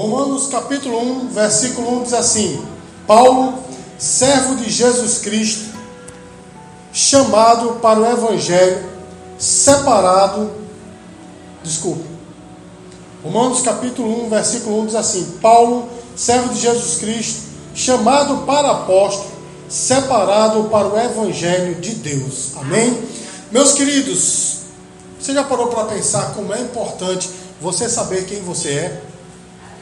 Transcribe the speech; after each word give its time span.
Romanos 0.00 0.46
capítulo 0.46 0.98
1, 0.98 1.28
versículo 1.28 1.98
1 1.98 2.04
diz 2.04 2.14
assim: 2.14 2.64
Paulo, 3.06 3.58
servo 3.98 4.54
de 4.54 4.70
Jesus 4.70 5.18
Cristo, 5.18 5.74
chamado 6.90 7.80
para 7.82 8.00
o 8.00 8.06
Evangelho, 8.06 8.82
separado, 9.38 10.52
desculpe. 11.62 12.02
Romanos 13.22 13.60
capítulo 13.60 14.24
1, 14.24 14.30
versículo 14.30 14.80
1 14.80 14.86
diz 14.86 14.94
assim: 14.94 15.36
Paulo, 15.42 15.86
servo 16.16 16.54
de 16.54 16.60
Jesus 16.60 16.98
Cristo, 16.98 17.42
chamado 17.74 18.46
para 18.46 18.70
apóstolo, 18.70 19.32
separado 19.68 20.64
para 20.70 20.88
o 20.88 20.98
Evangelho 20.98 21.74
de 21.74 21.96
Deus. 21.96 22.52
Amém? 22.56 22.98
Meus 23.50 23.72
queridos, 23.72 24.60
você 25.20 25.34
já 25.34 25.44
parou 25.44 25.66
para 25.66 25.84
pensar 25.84 26.32
como 26.32 26.54
é 26.54 26.60
importante 26.62 27.28
você 27.60 27.86
saber 27.86 28.24
quem 28.24 28.40
você 28.40 28.70
é? 28.70 29.09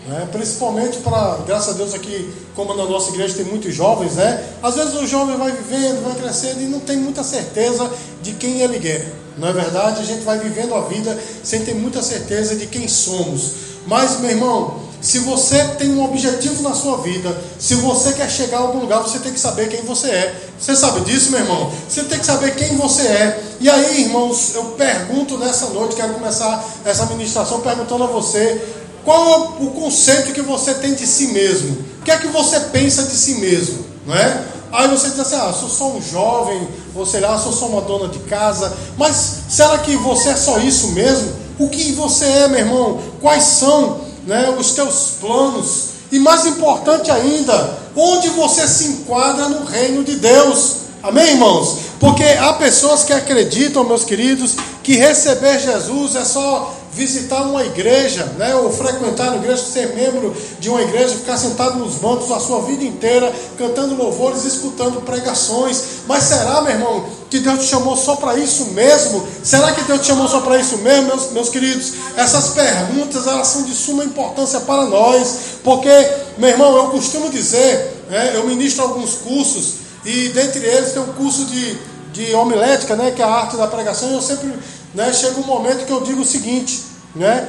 Né? 0.08 0.26
Principalmente 0.32 0.98
para, 0.98 1.38
graças 1.46 1.74
a 1.74 1.76
Deus 1.76 1.92
aqui, 1.92 2.32
como 2.56 2.74
na 2.74 2.86
nossa 2.86 3.10
igreja 3.10 3.34
tem 3.34 3.44
muitos 3.44 3.74
jovens, 3.74 4.14
né? 4.14 4.42
Às 4.62 4.74
vezes 4.74 4.94
o 4.94 5.06
jovem 5.06 5.36
vai 5.36 5.52
vivendo, 5.52 6.02
vai 6.02 6.14
crescendo 6.14 6.62
e 6.62 6.64
não 6.64 6.80
tem 6.80 6.96
muita 6.96 7.22
certeza 7.22 7.90
de 8.22 8.32
quem 8.32 8.62
ele 8.62 8.88
é. 8.88 9.06
Não 9.36 9.48
é 9.48 9.52
verdade? 9.52 10.00
A 10.00 10.04
gente 10.04 10.24
vai 10.24 10.38
vivendo 10.38 10.74
a 10.74 10.80
vida 10.80 11.16
sem 11.44 11.62
ter 11.62 11.74
muita 11.74 12.02
certeza 12.02 12.56
de 12.56 12.66
quem 12.66 12.88
somos. 12.88 13.52
Mas, 13.86 14.18
meu 14.20 14.30
irmão, 14.30 14.88
se 15.00 15.20
você 15.20 15.62
tem 15.78 15.90
um 15.90 16.04
objetivo 16.04 16.62
na 16.62 16.74
sua 16.74 16.98
vida, 16.98 17.36
se 17.58 17.76
você 17.76 18.12
quer 18.12 18.28
chegar 18.28 18.58
a 18.58 18.60
algum 18.62 18.80
lugar, 18.80 19.00
você 19.00 19.18
tem 19.20 19.32
que 19.32 19.38
saber 19.38 19.68
quem 19.68 19.82
você 19.82 20.08
é. 20.08 20.34
Você 20.58 20.74
sabe 20.74 21.02
disso, 21.02 21.30
meu 21.30 21.40
irmão? 21.40 21.70
Você 21.88 22.02
tem 22.02 22.18
que 22.18 22.26
saber 22.26 22.56
quem 22.56 22.76
você 22.76 23.02
é. 23.02 23.42
E 23.60 23.70
aí, 23.70 24.02
irmãos, 24.02 24.54
eu 24.56 24.64
pergunto 24.76 25.38
nessa 25.38 25.66
noite, 25.66 25.94
quero 25.94 26.14
começar 26.14 26.64
essa 26.84 27.06
ministração 27.06 27.60
perguntando 27.60 28.04
a 28.04 28.06
você: 28.08 28.60
qual 29.08 29.26
é 29.26 29.62
o 29.64 29.70
conceito 29.70 30.34
que 30.34 30.42
você 30.42 30.74
tem 30.74 30.92
de 30.92 31.06
si 31.06 31.28
mesmo? 31.28 31.78
O 31.98 32.04
que 32.04 32.10
é 32.10 32.18
que 32.18 32.26
você 32.26 32.60
pensa 32.60 33.04
de 33.04 33.16
si 33.16 33.36
mesmo? 33.36 33.82
Não 34.06 34.14
é? 34.14 34.44
Aí 34.70 34.86
você 34.86 35.08
diz 35.08 35.18
assim: 35.18 35.36
ah, 35.36 35.50
sou 35.50 35.70
só 35.70 35.92
um 35.92 36.02
jovem, 36.02 36.68
ou 36.94 37.06
sei 37.06 37.20
lá, 37.20 37.38
sou 37.38 37.50
só 37.50 37.68
uma 37.68 37.80
dona 37.80 38.08
de 38.08 38.18
casa. 38.18 38.70
Mas 38.98 39.44
será 39.48 39.78
que 39.78 39.96
você 39.96 40.28
é 40.28 40.36
só 40.36 40.58
isso 40.58 40.88
mesmo? 40.88 41.32
O 41.58 41.70
que 41.70 41.92
você 41.92 42.26
é, 42.26 42.48
meu 42.48 42.58
irmão? 42.58 43.00
Quais 43.18 43.44
são 43.44 44.02
né, 44.26 44.54
os 44.58 44.72
teus 44.72 45.12
planos? 45.18 45.84
E 46.12 46.18
mais 46.18 46.44
importante 46.44 47.10
ainda, 47.10 47.78
onde 47.96 48.28
você 48.28 48.68
se 48.68 48.88
enquadra 48.88 49.48
no 49.48 49.64
reino 49.64 50.04
de 50.04 50.16
Deus? 50.16 50.80
Amém, 51.02 51.30
irmãos? 51.30 51.78
Porque 51.98 52.24
há 52.24 52.52
pessoas 52.52 53.04
que 53.04 53.14
acreditam, 53.14 53.84
meus 53.84 54.04
queridos, 54.04 54.56
que 54.82 54.96
receber 54.96 55.58
Jesus 55.60 56.14
é 56.14 56.26
só 56.26 56.74
visitar 56.98 57.42
uma 57.42 57.64
igreja, 57.64 58.24
né, 58.36 58.56
ou 58.56 58.72
frequentar 58.72 59.28
uma 59.28 59.36
igreja, 59.36 59.62
ser 59.62 59.94
membro 59.94 60.36
de 60.58 60.68
uma 60.68 60.82
igreja, 60.82 61.14
ficar 61.14 61.36
sentado 61.36 61.78
nos 61.78 61.94
bancos 61.94 62.32
a 62.32 62.40
sua 62.40 62.62
vida 62.62 62.82
inteira, 62.82 63.32
cantando 63.56 63.94
louvores, 63.94 64.44
escutando 64.44 65.00
pregações. 65.02 65.80
Mas 66.08 66.24
será, 66.24 66.60
meu 66.60 66.72
irmão, 66.72 67.04
que 67.30 67.38
Deus 67.38 67.60
te 67.60 67.66
chamou 67.66 67.96
só 67.96 68.16
para 68.16 68.36
isso 68.36 68.66
mesmo? 68.72 69.24
Será 69.44 69.70
que 69.72 69.82
Deus 69.82 70.00
te 70.00 70.08
chamou 70.08 70.26
só 70.26 70.40
para 70.40 70.58
isso 70.58 70.78
mesmo, 70.78 71.06
meus, 71.06 71.30
meus 71.30 71.48
queridos? 71.48 71.92
Essas 72.16 72.48
perguntas 72.48 73.28
elas 73.28 73.46
são 73.46 73.62
de 73.62 73.74
suma 73.74 74.04
importância 74.04 74.58
para 74.60 74.84
nós, 74.86 75.36
porque, 75.62 75.88
meu 76.36 76.50
irmão, 76.50 76.76
eu 76.76 76.90
costumo 76.90 77.30
dizer, 77.30 78.04
né, 78.10 78.32
eu 78.34 78.44
ministro 78.44 78.82
alguns 78.82 79.14
cursos, 79.14 79.74
e 80.04 80.30
dentre 80.30 80.66
eles 80.66 80.92
tem 80.92 81.02
um 81.02 81.12
curso 81.12 81.44
de, 81.44 81.78
de 82.12 82.34
homilética, 82.34 82.96
né, 82.96 83.12
que 83.12 83.22
é 83.22 83.24
a 83.24 83.30
arte 83.30 83.56
da 83.56 83.68
pregação, 83.68 84.10
e 84.10 84.14
eu 84.14 84.22
sempre 84.22 84.52
né, 84.94 85.12
chega 85.12 85.38
um 85.38 85.44
momento 85.44 85.86
que 85.86 85.92
eu 85.92 86.00
digo 86.00 86.22
o 86.22 86.24
seguinte, 86.24 86.87
né, 87.14 87.48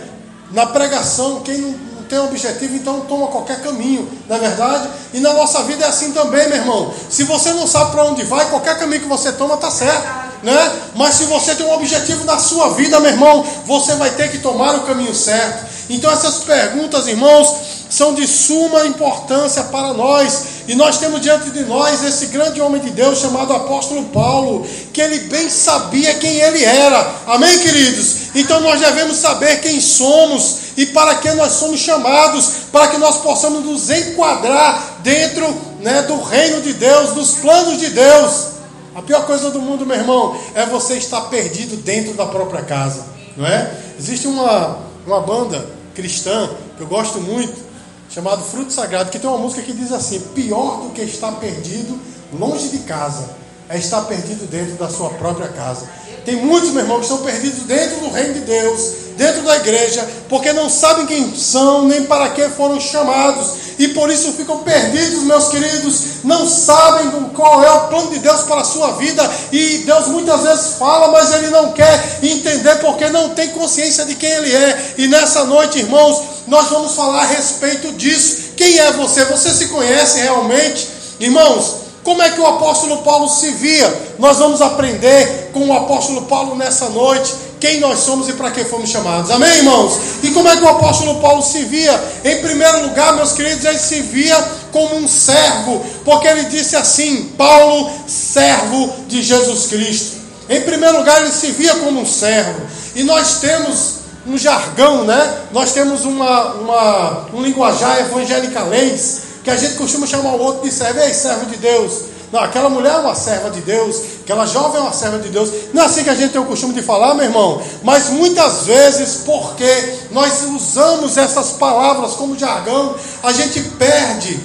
na 0.51 0.65
pregação, 0.65 1.41
quem 1.41 1.57
não, 1.57 1.89
tem 2.09 2.19
objetivo, 2.19 2.75
então 2.75 3.01
toma 3.01 3.27
qualquer 3.27 3.61
caminho, 3.61 4.09
não 4.27 4.35
é 4.35 4.39
verdade? 4.39 4.89
E 5.13 5.19
na 5.19 5.31
nossa 5.31 5.61
vida 5.63 5.85
é 5.85 5.87
assim 5.87 6.11
também, 6.11 6.47
meu 6.49 6.57
irmão. 6.57 6.91
Se 7.07 7.23
você 7.23 7.53
não 7.53 7.67
sabe 7.67 7.91
para 7.91 8.03
onde 8.03 8.23
vai, 8.23 8.49
qualquer 8.49 8.79
caminho 8.79 9.03
que 9.03 9.07
você 9.07 9.31
toma 9.31 9.53
está 9.53 9.69
certo. 9.69 10.29
Né? 10.41 10.71
Mas 10.95 11.15
se 11.15 11.25
você 11.25 11.53
tem 11.53 11.65
um 11.65 11.73
objetivo 11.73 12.25
na 12.25 12.39
sua 12.39 12.69
vida, 12.69 12.99
meu 12.99 13.11
irmão, 13.11 13.45
você 13.65 13.93
vai 13.95 14.09
ter 14.09 14.31
que 14.31 14.39
tomar 14.39 14.75
o 14.75 14.81
caminho 14.81 15.13
certo. 15.13 15.65
Então 15.89 16.11
essas 16.11 16.39
perguntas, 16.39 17.07
irmãos, 17.07 17.78
são 17.89 18.13
de 18.13 18.27
suma 18.27 18.85
importância 18.85 19.63
para 19.63 19.93
nós. 19.93 20.59
E 20.67 20.75
nós 20.75 20.99
temos 20.99 21.19
diante 21.21 21.49
de 21.49 21.65
nós 21.65 22.03
esse 22.03 22.27
grande 22.27 22.61
homem 22.61 22.79
de 22.79 22.91
Deus 22.91 23.19
chamado 23.19 23.51
apóstolo 23.51 24.03
Paulo, 24.05 24.65
que 24.93 25.01
ele 25.01 25.21
bem 25.21 25.49
sabia 25.49 26.13
quem 26.15 26.35
ele 26.35 26.63
era. 26.63 27.11
Amém, 27.25 27.57
queridos? 27.59 28.35
Então 28.35 28.59
nós 28.61 28.79
devemos 28.79 29.17
saber 29.17 29.61
quem 29.61 29.81
somos 29.81 30.57
e 30.77 30.85
para 30.85 31.15
que 31.15 31.31
nós 31.31 31.53
somos 31.53 31.79
chamados, 31.79 32.51
para 32.71 32.89
que 32.89 32.97
nós 32.97 33.17
possamos 33.17 33.65
nos 33.65 33.89
enquadrar 33.89 34.99
dentro 35.01 35.45
né, 35.81 36.03
do 36.03 36.21
reino 36.21 36.61
de 36.61 36.73
Deus, 36.73 37.13
dos 37.13 37.31
planos 37.35 37.79
de 37.79 37.89
Deus. 37.89 38.59
A 38.95 39.01
pior 39.01 39.25
coisa 39.25 39.49
do 39.49 39.61
mundo, 39.61 39.85
meu 39.85 39.97
irmão, 39.97 40.39
é 40.53 40.65
você 40.65 40.95
estar 40.95 41.21
perdido 41.21 41.77
dentro 41.77 42.13
da 42.13 42.25
própria 42.25 42.61
casa, 42.61 43.05
não 43.35 43.45
é? 43.45 43.71
Existe 43.97 44.27
uma, 44.27 44.77
uma 45.05 45.21
banda 45.21 45.65
cristã 45.95 46.49
que 46.77 46.83
eu 46.83 46.87
gosto 46.87 47.19
muito, 47.19 47.68
chamado 48.09 48.43
Fruto 48.43 48.73
Sagrado, 48.73 49.11
que 49.11 49.19
tem 49.19 49.29
uma 49.29 49.39
música 49.39 49.61
que 49.61 49.73
diz 49.73 49.91
assim: 49.91 50.19
pior 50.33 50.81
do 50.81 50.89
que 50.89 51.01
estar 51.01 51.31
perdido 51.33 51.99
longe 52.33 52.69
de 52.69 52.79
casa 52.79 53.37
é 53.69 53.77
estar 53.77 54.01
perdido 54.01 54.47
dentro 54.47 54.75
da 54.75 54.89
sua 54.89 55.11
própria 55.11 55.47
casa. 55.47 55.87
Tem 56.29 56.35
muitos, 56.35 56.69
meu 56.69 56.83
irmão, 56.83 56.97
que 56.99 57.05
estão 57.05 57.23
perdidos 57.23 57.63
dentro 57.63 58.01
do 58.01 58.11
reino 58.11 58.35
de 58.35 58.41
Deus, 58.41 58.91
dentro 59.17 59.41
da 59.41 59.55
igreja, 59.55 60.07
porque 60.29 60.53
não 60.53 60.69
sabem 60.69 61.07
quem 61.07 61.35
são, 61.35 61.87
nem 61.87 62.03
para 62.03 62.29
que 62.29 62.47
foram 62.49 62.79
chamados, 62.79 63.47
e 63.79 63.87
por 63.87 64.11
isso 64.11 64.33
ficam 64.33 64.59
perdidos, 64.59 65.23
meus 65.23 65.47
queridos, 65.47 66.01
não 66.23 66.47
sabem 66.47 67.09
qual 67.33 67.63
é 67.63 67.71
o 67.71 67.87
plano 67.87 68.11
de 68.11 68.19
Deus 68.19 68.41
para 68.41 68.61
a 68.61 68.63
sua 68.63 68.91
vida, 68.91 69.27
e 69.51 69.79
Deus 69.79 70.05
muitas 70.09 70.43
vezes 70.43 70.75
fala, 70.75 71.07
mas 71.07 71.33
ele 71.33 71.49
não 71.49 71.71
quer 71.71 72.19
entender 72.21 72.75
porque 72.75 73.09
não 73.09 73.29
tem 73.29 73.49
consciência 73.49 74.05
de 74.05 74.13
quem 74.13 74.29
ele 74.29 74.55
é. 74.55 74.93
E 74.99 75.07
nessa 75.07 75.45
noite, 75.45 75.79
irmãos, 75.79 76.21
nós 76.45 76.69
vamos 76.69 76.93
falar 76.93 77.23
a 77.23 77.25
respeito 77.25 77.91
disso. 77.93 78.51
Quem 78.55 78.77
é 78.77 78.91
você? 78.91 79.25
Você 79.25 79.49
se 79.49 79.69
conhece 79.69 80.19
realmente? 80.19 80.89
Irmãos, 81.19 81.77
como 82.03 82.21
é 82.21 82.29
que 82.29 82.39
o 82.39 82.45
apóstolo 82.45 82.97
Paulo 83.03 83.27
se 83.27 83.51
via? 83.51 84.15
Nós 84.17 84.37
vamos 84.37 84.61
aprender 84.61 85.51
com 85.53 85.67
o 85.67 85.73
apóstolo 85.73 86.23
Paulo 86.23 86.55
nessa 86.55 86.89
noite 86.89 87.33
quem 87.59 87.79
nós 87.79 87.99
somos 87.99 88.29
e 88.29 88.33
para 88.33 88.51
que 88.51 88.63
fomos 88.63 88.89
chamados. 88.89 89.29
Amém, 89.31 89.57
irmãos? 89.57 89.99
E 90.23 90.31
como 90.31 90.47
é 90.47 90.55
que 90.55 90.63
o 90.63 90.69
apóstolo 90.69 91.19
Paulo 91.19 91.41
se 91.41 91.65
via? 91.65 92.01
Em 92.23 92.41
primeiro 92.41 92.83
lugar, 92.83 93.13
meus 93.15 93.33
queridos, 93.33 93.65
ele 93.65 93.77
se 93.77 94.01
via 94.01 94.35
como 94.71 94.95
um 94.95 95.07
servo, 95.07 95.85
porque 96.05 96.27
ele 96.27 96.45
disse 96.45 96.75
assim: 96.75 97.33
Paulo, 97.37 97.91
servo 98.07 98.93
de 99.07 99.21
Jesus 99.21 99.67
Cristo. 99.67 100.17
Em 100.47 100.61
primeiro 100.61 100.99
lugar, 100.99 101.21
ele 101.21 101.31
se 101.31 101.51
via 101.51 101.75
como 101.75 102.01
um 102.01 102.05
servo. 102.05 102.61
E 102.95 103.03
nós 103.03 103.39
temos 103.39 103.99
um 104.25 104.37
jargão, 104.37 105.03
né? 105.03 105.37
Nós 105.51 105.73
temos 105.73 106.05
uma, 106.05 106.53
uma, 106.53 107.25
um 107.33 107.41
linguajar 107.41 107.99
evangelicalês 107.99 109.28
que 109.43 109.49
a 109.49 109.55
gente 109.55 109.75
costuma 109.75 110.05
chamar 110.05 110.33
o 110.33 110.41
outro 110.41 110.63
de 110.63 110.71
servo, 110.71 110.99
ei, 110.99 111.13
servo 111.13 111.45
de 111.45 111.57
Deus. 111.57 112.03
Não, 112.31 112.41
aquela 112.41 112.69
mulher 112.69 112.93
é 112.93 112.97
uma 112.97 113.15
serva 113.15 113.49
de 113.49 113.61
Deus, 113.61 114.01
aquela 114.21 114.45
jovem 114.45 114.79
é 114.79 114.83
uma 114.83 114.93
serva 114.93 115.17
de 115.17 115.29
Deus. 115.29 115.49
Não 115.73 115.81
é 115.81 115.85
assim 115.85 116.03
que 116.03 116.11
a 116.11 116.15
gente 116.15 116.31
tem 116.31 116.41
o 116.41 116.45
costume 116.45 116.73
de 116.73 116.81
falar, 116.83 117.15
meu 117.15 117.25
irmão. 117.25 117.61
Mas 117.81 118.09
muitas 118.09 118.65
vezes, 118.65 119.21
porque 119.25 119.95
nós 120.11 120.43
usamos 120.43 121.17
essas 121.17 121.53
palavras 121.53 122.13
como 122.13 122.37
jargão, 122.37 122.95
a 123.23 123.31
gente 123.31 123.59
perde 123.79 124.39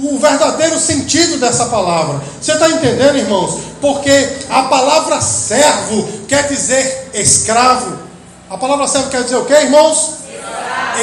o 0.00 0.18
verdadeiro 0.18 0.78
sentido 0.78 1.38
dessa 1.38 1.66
palavra. 1.66 2.22
Você 2.40 2.52
está 2.52 2.68
entendendo, 2.70 3.16
irmãos? 3.16 3.58
Porque 3.80 4.28
a 4.48 4.62
palavra 4.64 5.20
servo 5.20 6.08
quer 6.26 6.48
dizer 6.48 7.10
escravo. 7.14 7.98
A 8.48 8.56
palavra 8.56 8.86
servo 8.86 9.10
quer 9.10 9.22
dizer 9.24 9.36
o 9.36 9.44
que, 9.44 9.54
irmãos? 9.54 10.16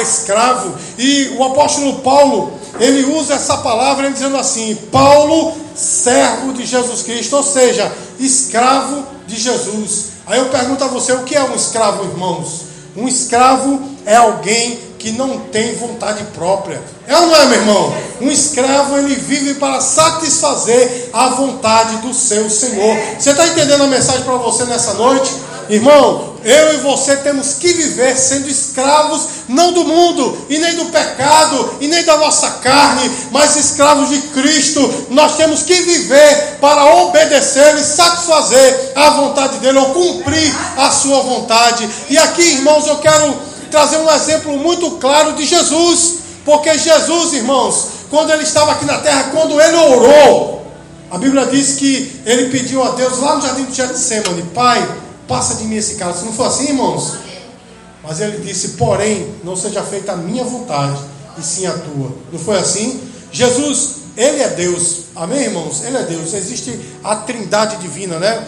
escravo. 0.00 0.74
E 0.98 1.36
o 1.38 1.44
apóstolo 1.44 2.00
Paulo, 2.00 2.58
ele 2.80 3.04
usa 3.04 3.34
essa 3.34 3.58
palavra 3.58 4.10
dizendo 4.10 4.36
assim: 4.36 4.74
Paulo, 4.90 5.54
servo 5.74 6.52
de 6.52 6.64
Jesus 6.64 7.02
Cristo, 7.02 7.36
ou 7.36 7.42
seja, 7.42 7.90
escravo 8.18 9.04
de 9.26 9.36
Jesus. 9.36 10.06
Aí 10.26 10.38
eu 10.38 10.46
pergunto 10.46 10.84
a 10.84 10.88
você: 10.88 11.12
o 11.12 11.24
que 11.24 11.36
é 11.36 11.42
um 11.42 11.54
escravo, 11.54 12.04
irmãos? 12.04 12.62
Um 12.96 13.08
escravo 13.08 13.80
é 14.06 14.16
alguém 14.16 14.78
que 14.98 15.12
não 15.12 15.38
tem 15.38 15.74
vontade 15.74 16.24
própria. 16.34 16.80
É 17.06 17.14
ou 17.14 17.26
não 17.26 17.36
é, 17.36 17.44
meu 17.46 17.58
irmão? 17.58 17.94
Um 18.22 18.30
escravo 18.30 18.96
ele 18.96 19.14
vive 19.16 19.54
para 19.54 19.80
satisfazer 19.80 21.10
a 21.12 21.28
vontade 21.28 21.98
do 21.98 22.14
seu 22.14 22.48
Senhor. 22.48 22.96
Você 23.18 23.30
está 23.30 23.46
entendendo 23.46 23.82
a 23.82 23.86
mensagem 23.86 24.22
para 24.22 24.36
você 24.36 24.64
nessa 24.64 24.94
noite? 24.94 25.30
Irmão, 25.68 26.34
eu 26.44 26.74
e 26.74 26.76
você 26.78 27.16
temos 27.16 27.54
que 27.54 27.72
viver 27.72 28.16
sendo 28.16 28.48
escravos 28.48 29.26
não 29.48 29.72
do 29.72 29.84
mundo, 29.84 30.46
e 30.50 30.58
nem 30.58 30.74
do 30.74 30.86
pecado, 30.86 31.76
e 31.80 31.88
nem 31.88 32.04
da 32.04 32.16
nossa 32.18 32.50
carne, 32.62 33.10
mas 33.30 33.56
escravos 33.56 34.10
de 34.10 34.18
Cristo. 34.28 35.06
Nós 35.10 35.36
temos 35.36 35.62
que 35.62 35.74
viver 35.74 36.58
para 36.60 36.84
obedecer 37.02 37.76
e 37.76 37.84
satisfazer 37.84 38.92
a 38.94 39.10
vontade 39.10 39.58
dele, 39.58 39.78
ou 39.78 39.90
cumprir 39.90 40.54
a 40.76 40.90
sua 40.90 41.22
vontade. 41.22 41.88
E 42.10 42.18
aqui, 42.18 42.42
irmãos, 42.42 42.86
eu 42.86 42.96
quero 42.98 43.34
trazer 43.70 43.96
um 43.96 44.10
exemplo 44.10 44.56
muito 44.58 44.92
claro 44.92 45.32
de 45.32 45.44
Jesus. 45.44 46.24
Porque 46.44 46.76
Jesus, 46.76 47.32
irmãos, 47.32 47.86
quando 48.10 48.30
ele 48.30 48.42
estava 48.42 48.72
aqui 48.72 48.84
na 48.84 48.98
terra, 48.98 49.30
quando 49.32 49.58
ele 49.58 49.76
orou, 49.76 50.62
a 51.10 51.16
Bíblia 51.16 51.46
diz 51.46 51.76
que 51.76 52.20
ele 52.26 52.50
pediu 52.50 52.82
a 52.82 52.90
Deus 52.90 53.18
lá 53.18 53.36
no 53.36 53.42
jardim 53.42 53.64
do 53.64 53.74
Getsemane, 53.74 54.42
Pai, 54.54 54.86
passa 55.26 55.56
de 55.56 55.64
mim 55.64 55.76
esse 55.76 55.96
cálice. 55.96 56.24
Não 56.24 56.32
foi 56.32 56.46
assim, 56.46 56.68
irmãos? 56.68 57.14
Mas 58.02 58.20
ele 58.20 58.38
disse, 58.38 58.70
porém, 58.70 59.34
não 59.42 59.56
seja 59.56 59.82
feita 59.82 60.12
a 60.12 60.16
minha 60.16 60.44
vontade, 60.44 61.00
e 61.38 61.42
sim 61.42 61.66
a 61.66 61.72
tua. 61.72 62.14
Não 62.30 62.38
foi 62.38 62.58
assim? 62.58 63.00
Jesus, 63.32 63.96
ele 64.16 64.42
é 64.42 64.48
Deus. 64.48 65.04
Amém, 65.16 65.44
irmãos? 65.44 65.82
Ele 65.82 65.96
é 65.96 66.02
Deus. 66.02 66.34
Existe 66.34 66.78
a 67.02 67.16
trindade 67.16 67.78
divina, 67.78 68.18
né? 68.18 68.46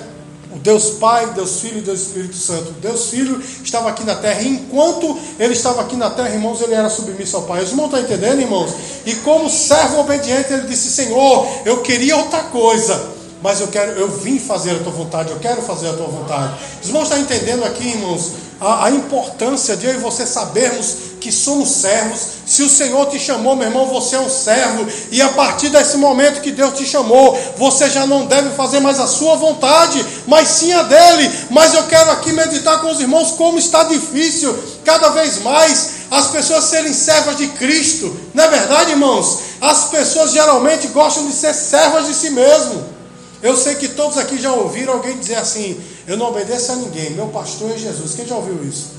O 0.54 0.58
Deus 0.58 0.90
Pai, 1.00 1.32
Deus 1.34 1.60
Filho 1.60 1.78
e 1.78 1.80
Deus 1.80 2.02
Espírito 2.02 2.36
Santo. 2.36 2.72
Deus 2.80 3.06
Filho 3.06 3.42
estava 3.64 3.88
aqui 3.88 4.04
na 4.04 4.14
terra. 4.14 4.42
E 4.42 4.48
enquanto 4.48 5.18
ele 5.40 5.54
estava 5.54 5.80
aqui 5.80 5.96
na 5.96 6.10
terra, 6.10 6.30
irmãos, 6.30 6.60
ele 6.60 6.74
era 6.74 6.88
submisso 6.88 7.36
ao 7.36 7.42
Pai. 7.42 7.64
Os 7.64 7.70
irmãos 7.70 7.86
estão 7.86 8.00
entendendo, 8.00 8.40
irmãos? 8.40 8.72
E 9.04 9.16
como 9.16 9.50
servo 9.50 10.00
obediente, 10.00 10.52
ele 10.52 10.68
disse: 10.68 10.90
Senhor, 10.90 11.48
eu 11.64 11.82
queria 11.82 12.16
outra 12.16 12.44
coisa. 12.44 13.15
Mas 13.46 13.60
eu 13.60 13.68
quero, 13.68 13.92
eu 13.92 14.08
vim 14.08 14.40
fazer 14.40 14.72
a 14.72 14.78
tua 14.80 14.90
vontade, 14.90 15.30
eu 15.30 15.38
quero 15.38 15.62
fazer 15.62 15.88
a 15.88 15.92
tua 15.92 16.08
vontade. 16.08 16.54
Os 16.82 16.88
irmãos 16.88 17.04
estão 17.04 17.16
entendendo 17.16 17.62
aqui, 17.62 17.90
irmãos, 17.90 18.32
a, 18.60 18.86
a, 18.86 18.90
importância 18.90 19.76
de 19.76 19.86
eu 19.86 19.94
e 19.94 19.98
você 19.98 20.26
sabermos 20.26 20.96
que 21.20 21.30
somos 21.30 21.68
servos. 21.68 22.20
Se 22.44 22.64
o 22.64 22.68
Senhor 22.68 23.06
te 23.06 23.20
chamou, 23.20 23.54
meu 23.54 23.68
irmão, 23.68 23.86
você 23.86 24.16
é 24.16 24.18
um 24.18 24.28
servo. 24.28 24.84
E 25.12 25.22
a 25.22 25.28
partir 25.28 25.68
desse 25.68 25.96
momento 25.96 26.40
que 26.40 26.50
Deus 26.50 26.76
te 26.76 26.84
chamou, 26.84 27.38
você 27.56 27.88
já 27.88 28.04
não 28.04 28.26
deve 28.26 28.50
fazer 28.56 28.80
mais 28.80 28.98
a 28.98 29.06
sua 29.06 29.36
vontade, 29.36 30.04
mas 30.26 30.48
sim 30.48 30.72
a 30.72 30.82
dele. 30.82 31.30
Mas 31.48 31.72
eu 31.72 31.84
quero 31.84 32.10
aqui 32.10 32.32
meditar 32.32 32.80
com 32.80 32.90
os 32.90 32.98
irmãos 32.98 33.30
como 33.30 33.58
está 33.58 33.84
difícil, 33.84 34.58
cada 34.84 35.10
vez 35.10 35.40
mais, 35.42 35.90
as 36.10 36.26
pessoas 36.32 36.64
serem 36.64 36.92
servas 36.92 37.36
de 37.36 37.46
Cristo. 37.46 38.12
Não 38.34 38.42
é 38.42 38.48
verdade, 38.48 38.90
irmãos? 38.90 39.38
As 39.60 39.84
pessoas 39.84 40.32
geralmente 40.32 40.88
gostam 40.88 41.24
de 41.28 41.32
ser 41.32 41.54
servas 41.54 42.08
de 42.08 42.14
si 42.14 42.30
mesmo. 42.30 42.95
Eu 43.42 43.56
sei 43.56 43.74
que 43.74 43.88
todos 43.88 44.16
aqui 44.18 44.38
já 44.38 44.52
ouviram 44.52 44.94
alguém 44.94 45.18
dizer 45.18 45.36
assim: 45.36 45.80
Eu 46.06 46.16
não 46.16 46.26
obedeço 46.26 46.72
a 46.72 46.76
ninguém, 46.76 47.10
meu 47.10 47.28
pastor 47.28 47.70
é 47.70 47.78
Jesus. 47.78 48.14
Quem 48.14 48.26
já 48.26 48.36
ouviu 48.36 48.64
isso? 48.64 48.92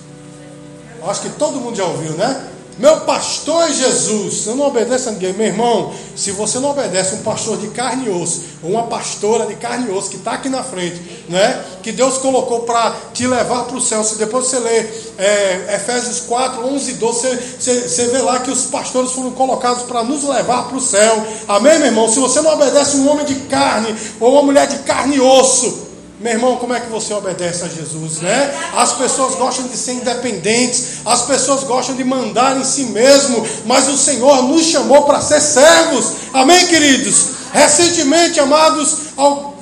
Eu 0.99 1.09
acho 1.09 1.21
que 1.21 1.29
todo 1.29 1.59
mundo 1.59 1.75
já 1.75 1.85
ouviu, 1.85 2.11
né? 2.13 2.49
Meu 2.79 3.01
pastor 3.01 3.69
é 3.69 3.71
Jesus. 3.71 4.45
Eu 4.45 4.55
não 4.55 4.67
obedeço 4.67 5.09
a 5.09 5.11
ninguém. 5.11 5.33
Meu 5.33 5.47
irmão, 5.47 5.93
se 6.15 6.31
você 6.31 6.59
não 6.59 6.71
obedece 6.71 7.15
um 7.15 7.23
pastor 7.23 7.57
de 7.57 7.67
carne 7.69 8.05
e 8.05 8.09
osso, 8.09 8.43
ou 8.61 8.71
uma 8.71 8.83
pastora 8.83 9.45
de 9.45 9.55
carne 9.55 9.89
e 9.89 9.91
osso 9.91 10.09
que 10.09 10.17
está 10.17 10.33
aqui 10.33 10.47
na 10.47 10.63
frente, 10.63 11.01
né? 11.27 11.63
que 11.81 11.91
Deus 11.91 12.17
colocou 12.17 12.61
para 12.61 12.95
te 13.13 13.25
levar 13.25 13.63
para 13.63 13.77
o 13.77 13.81
céu. 13.81 14.03
Se 14.03 14.17
depois 14.17 14.47
você 14.47 14.59
ler 14.59 15.13
é, 15.17 15.75
Efésios 15.75 16.19
4, 16.21 16.65
11 16.67 16.91
e 16.91 16.93
12, 16.95 17.19
você, 17.19 17.35
você, 17.59 17.87
você 17.87 18.07
vê 18.07 18.19
lá 18.19 18.39
que 18.39 18.51
os 18.51 18.65
pastores 18.65 19.11
foram 19.11 19.31
colocados 19.31 19.83
para 19.83 20.03
nos 20.03 20.23
levar 20.23 20.67
para 20.67 20.77
o 20.77 20.81
céu. 20.81 21.25
Amém, 21.47 21.79
meu 21.79 21.87
irmão? 21.87 22.07
Se 22.07 22.19
você 22.19 22.41
não 22.41 22.53
obedece 22.53 22.97
um 22.97 23.09
homem 23.09 23.25
de 23.25 23.35
carne 23.47 23.95
ou 24.19 24.33
uma 24.33 24.43
mulher 24.43 24.67
de 24.67 24.79
carne 24.79 25.15
e 25.15 25.21
osso, 25.21 25.86
meu 26.19 26.31
irmão, 26.31 26.57
como 26.57 26.73
é 26.73 26.79
que 26.79 26.89
você 26.89 27.13
obedece 27.13 27.63
a 27.63 27.67
Jesus, 27.67 28.21
né? 28.21 28.51
As 28.75 28.93
pessoas 28.93 29.35
gostam 29.35 29.67
de 29.67 29.77
ser 29.77 29.93
independentes, 29.93 31.01
as 31.05 31.21
pessoas 31.23 31.63
gostam 31.63 31.95
de 31.95 32.03
mandar 32.03 32.57
em 32.57 32.63
si 32.63 32.85
mesmo, 32.85 33.45
mas 33.65 33.87
o 33.87 33.95
Senhor 33.95 34.41
nos 34.41 34.65
chamou 34.65 35.03
para 35.03 35.21
ser 35.21 35.39
servos. 35.39 36.13
Amém, 36.33 36.65
queridos? 36.65 37.27
Recentemente, 37.53 38.39
amados, 38.39 38.97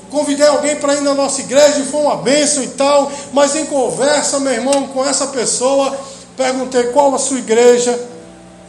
convidei 0.10 0.48
alguém 0.48 0.78
para 0.78 0.96
ir 0.96 1.02
na 1.02 1.14
nossa 1.14 1.42
igreja 1.42 1.80
e 1.80 1.86
foi 1.88 2.00
uma 2.00 2.18
bênção 2.18 2.64
e 2.64 2.70
tal, 2.70 3.12
mas 3.34 3.54
em 3.54 3.66
conversa, 3.66 4.40
meu 4.40 4.54
irmão, 4.54 4.88
com 4.88 5.06
essa 5.06 5.28
pessoa, 5.28 5.94
perguntei 6.38 6.84
qual 6.86 7.14
a 7.14 7.20
sua 7.20 7.38
igreja. 7.38 8.00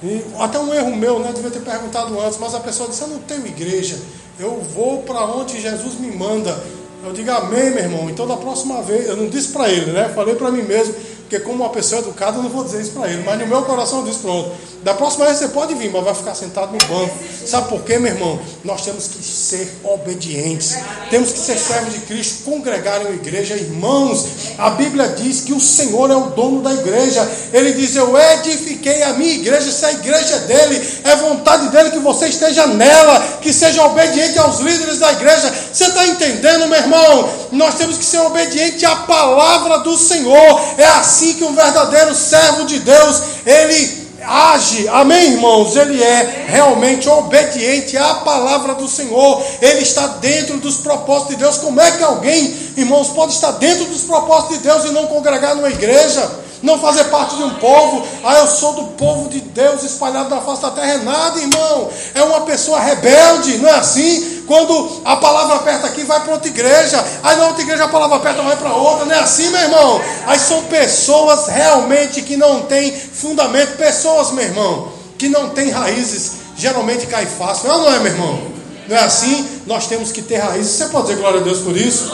E 0.03 0.25
até 0.41 0.59
um 0.59 0.75
erro 0.75 0.95
meu, 0.97 1.21
né? 1.21 1.31
Devia 1.33 1.53
ter 1.53 1.63
perguntado 1.63 2.21
antes, 2.21 2.37
mas 2.41 2.53
a 2.53 2.61
pessoa 2.61 2.89
disse: 2.89 3.03
Eu 3.03 3.09
não 3.09 3.19
tenho 3.21 3.47
igreja, 3.47 3.97
eu 4.41 4.61
vou 4.75 5.03
para 5.03 5.25
onde 5.25 5.61
Jesus 5.61 5.95
me 6.01 6.11
manda. 6.11 6.61
Eu 7.07 7.13
digo 7.13 7.31
amém, 7.31 7.71
meu 7.71 7.85
irmão. 7.85 8.11
Então, 8.11 8.27
da 8.27 8.37
próxima 8.37 8.83
vez, 8.83 9.07
eu 9.07 9.17
não 9.17 9.29
disse 9.29 9.53
para 9.53 9.71
ele, 9.71 9.93
né? 9.93 10.09
Falei 10.09 10.35
para 10.35 10.51
mim 10.51 10.63
mesmo, 10.63 10.93
porque 11.27 11.41
como 11.41 11.65
uma 11.65 11.71
pessoa 11.71 12.01
educada, 12.01 12.39
eu 12.39 12.43
não 12.45 12.51
vou 12.51 12.63
dizer 12.63 12.81
isso 12.81 12.93
para 12.93 13.11
ele. 13.11 13.25
Mas 13.25 13.39
no 13.41 13.49
meu 13.49 13.63
coração 13.63 13.99
eu 13.99 14.05
disse: 14.05 14.21
pronto. 14.21 14.53
Da 14.85 14.95
próxima 14.95 15.25
vez 15.25 15.39
você 15.39 15.49
pode 15.49 15.75
vir, 15.75 15.91
mas 15.91 16.05
vai 16.05 16.15
ficar 16.15 16.37
sentado 16.37 16.71
no 16.71 16.79
banco. 16.79 17.13
Sabe 17.45 17.69
por 17.69 17.83
quê, 17.83 17.99
meu 17.99 18.13
irmão? 18.13 18.39
Nós 18.63 18.83
temos 18.83 19.09
que 19.09 19.21
ser 19.21 19.69
obedientes. 19.83 20.77
Temos 21.11 21.33
que 21.33 21.39
ser 21.41 21.59
servos 21.59 21.93
de 21.93 22.01
Cristo, 22.01 22.45
congregar 22.45 23.03
em 23.03 23.07
uma 23.07 23.15
igreja. 23.15 23.57
Irmãos, 23.57 24.25
a 24.57 24.71
Bíblia 24.71 25.09
diz 25.09 25.41
que 25.41 25.53
o 25.53 25.59
Senhor 25.59 26.09
é 26.09 26.15
o 26.15 26.31
dono 26.31 26.63
da 26.63 26.73
igreja. 26.73 27.29
Ele 27.53 27.73
diz: 27.73 27.97
Eu 27.97 28.17
edifiquei 28.17 29.03
a 29.03 29.15
minha 29.15 29.35
igreja. 29.35 29.73
Se 29.73 29.85
a 29.85 29.91
igreja 29.91 30.37
é 30.37 30.39
dele, 30.41 30.89
é 31.03 31.17
vontade 31.17 31.69
dele 31.71 31.91
que 31.91 31.99
você 31.99 32.29
esteja 32.29 32.69
nela, 32.69 33.39
que 33.41 33.53
seja 33.53 33.85
obediente 33.85 34.39
aos 34.39 34.61
líderes 34.61 35.01
da 35.01 35.11
igreja. 35.11 35.53
Você 35.73 35.87
está 35.87 36.07
entendendo, 36.07 36.69
meu 36.69 36.79
irmão? 36.79 37.29
Nós 37.51 37.75
temos 37.75 37.99
que 37.99 38.05
ser 38.05 38.21
obedientes 38.21 38.85
à 38.85 38.95
palavra 38.95 39.79
do 39.81 39.97
Senhor. 39.97 40.61
É 40.79 40.85
assim 40.85 41.16
que 41.35 41.45
um 41.45 41.55
verdadeiro 41.55 42.15
servo 42.15 42.65
de 42.65 42.79
Deus, 42.81 43.23
ele 43.45 44.07
age, 44.23 44.89
amém, 44.89 45.33
irmãos? 45.33 45.77
Ele 45.77 46.03
é 46.03 46.47
realmente 46.49 47.09
obediente 47.09 47.97
à 47.97 48.15
palavra 48.17 48.75
do 48.75 48.89
Senhor, 48.89 49.43
ele 49.61 49.81
está 49.81 50.07
dentro 50.07 50.59
dos 50.59 50.79
propósitos 50.79 51.37
de 51.37 51.43
Deus. 51.43 51.59
Como 51.59 51.81
é 51.81 51.93
que 51.93 52.03
alguém, 52.03 52.55
irmãos, 52.77 53.09
pode 53.09 53.33
estar 53.33 53.53
dentro 53.53 53.85
dos 53.87 54.03
propósitos 54.03 54.59
de 54.59 54.65
Deus 54.65 54.85
e 54.85 54.91
não 54.91 55.07
congregar 55.07 55.55
numa 55.55 55.71
igreja? 55.71 56.46
Não 56.67 56.81
fazer 56.81 57.05
parte 57.05 57.37
de 57.37 57.45
um 57.45 57.55
povo, 57.55 58.05
ah, 58.25 58.39
eu 58.39 58.49
sou 58.49 58.73
do 58.73 58.83
povo 58.95 59.29
de 59.29 59.41
Deus 59.41 59.85
espalhado 59.85 60.29
na 60.29 60.41
face 60.41 60.63
da 60.63 60.73
terra, 60.73 60.95
é 60.95 60.99
nada, 60.99 61.39
irmão. 61.39 61.89
É 62.13 62.25
uma 62.25 62.41
pessoa 62.41 62.81
rebelde, 62.81 63.59
não 63.59 63.69
é 63.69 63.75
assim? 63.75 64.43
Quando 64.49 65.01
a 65.05 65.15
palavra 65.15 65.55
aperta 65.55 65.87
aqui, 65.87 66.03
vai 66.03 66.19
para 66.25 66.33
outra 66.33 66.49
igreja. 66.49 67.05
Aí 67.23 67.37
na 67.37 67.47
outra 67.47 67.63
igreja 67.63 67.85
a 67.85 67.89
palavra 67.89 68.17
aperta, 68.17 68.43
vai 68.43 68.57
para 68.57 68.73
outra. 68.75 69.05
Não 69.05 69.15
é 69.15 69.21
assim, 69.21 69.49
meu 69.51 69.61
irmão? 69.61 70.01
Aí 70.27 70.41
são 70.41 70.65
pessoas 70.65 71.47
realmente 71.47 72.21
que 72.23 72.37
não 72.37 72.63
têm 72.63 72.91
fundamento. 72.91 73.77
Pessoas, 73.77 74.33
meu 74.33 74.45
irmão, 74.45 74.89
que 75.17 75.29
não 75.29 75.51
têm 75.51 75.71
raízes. 75.71 76.33
Geralmente 76.57 77.07
cai 77.07 77.27
fácil. 77.27 77.69
Não, 77.69 77.83
não 77.83 77.95
é, 77.95 77.99
meu 78.01 78.11
irmão? 78.11 78.43
Não 78.89 78.97
é 78.97 79.05
assim? 79.05 79.63
Nós 79.69 79.87
temos 79.87 80.11
que 80.11 80.21
ter 80.21 80.39
raízes. 80.39 80.73
Você 80.73 80.87
pode 80.87 81.07
dizer 81.07 81.21
glória 81.21 81.41
a 81.41 81.45
Deus 81.45 81.61
por 81.61 81.77
isso? 81.77 82.11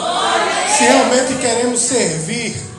Se 0.77 0.83
realmente 0.83 1.33
queremos 1.41 1.79
servir 1.79 2.72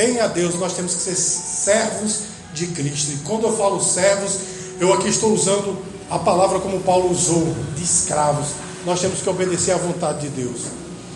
bem 0.00 0.18
a 0.18 0.26
Deus, 0.26 0.54
nós 0.54 0.72
temos 0.72 0.94
que 0.94 1.02
ser 1.02 1.14
servos 1.14 2.20
de 2.54 2.68
Cristo. 2.68 3.12
E 3.12 3.16
quando 3.18 3.44
eu 3.44 3.54
falo 3.54 3.82
servos, 3.82 4.38
eu 4.80 4.94
aqui 4.94 5.08
estou 5.08 5.30
usando 5.30 5.76
a 6.08 6.18
palavra 6.18 6.58
como 6.58 6.80
Paulo 6.80 7.10
usou, 7.10 7.54
de 7.76 7.84
escravos 7.84 8.48
nós 8.86 8.98
temos 8.98 9.20
que 9.20 9.28
obedecer 9.28 9.72
à 9.72 9.76
vontade 9.76 10.20
de 10.20 10.28
Deus. 10.28 10.62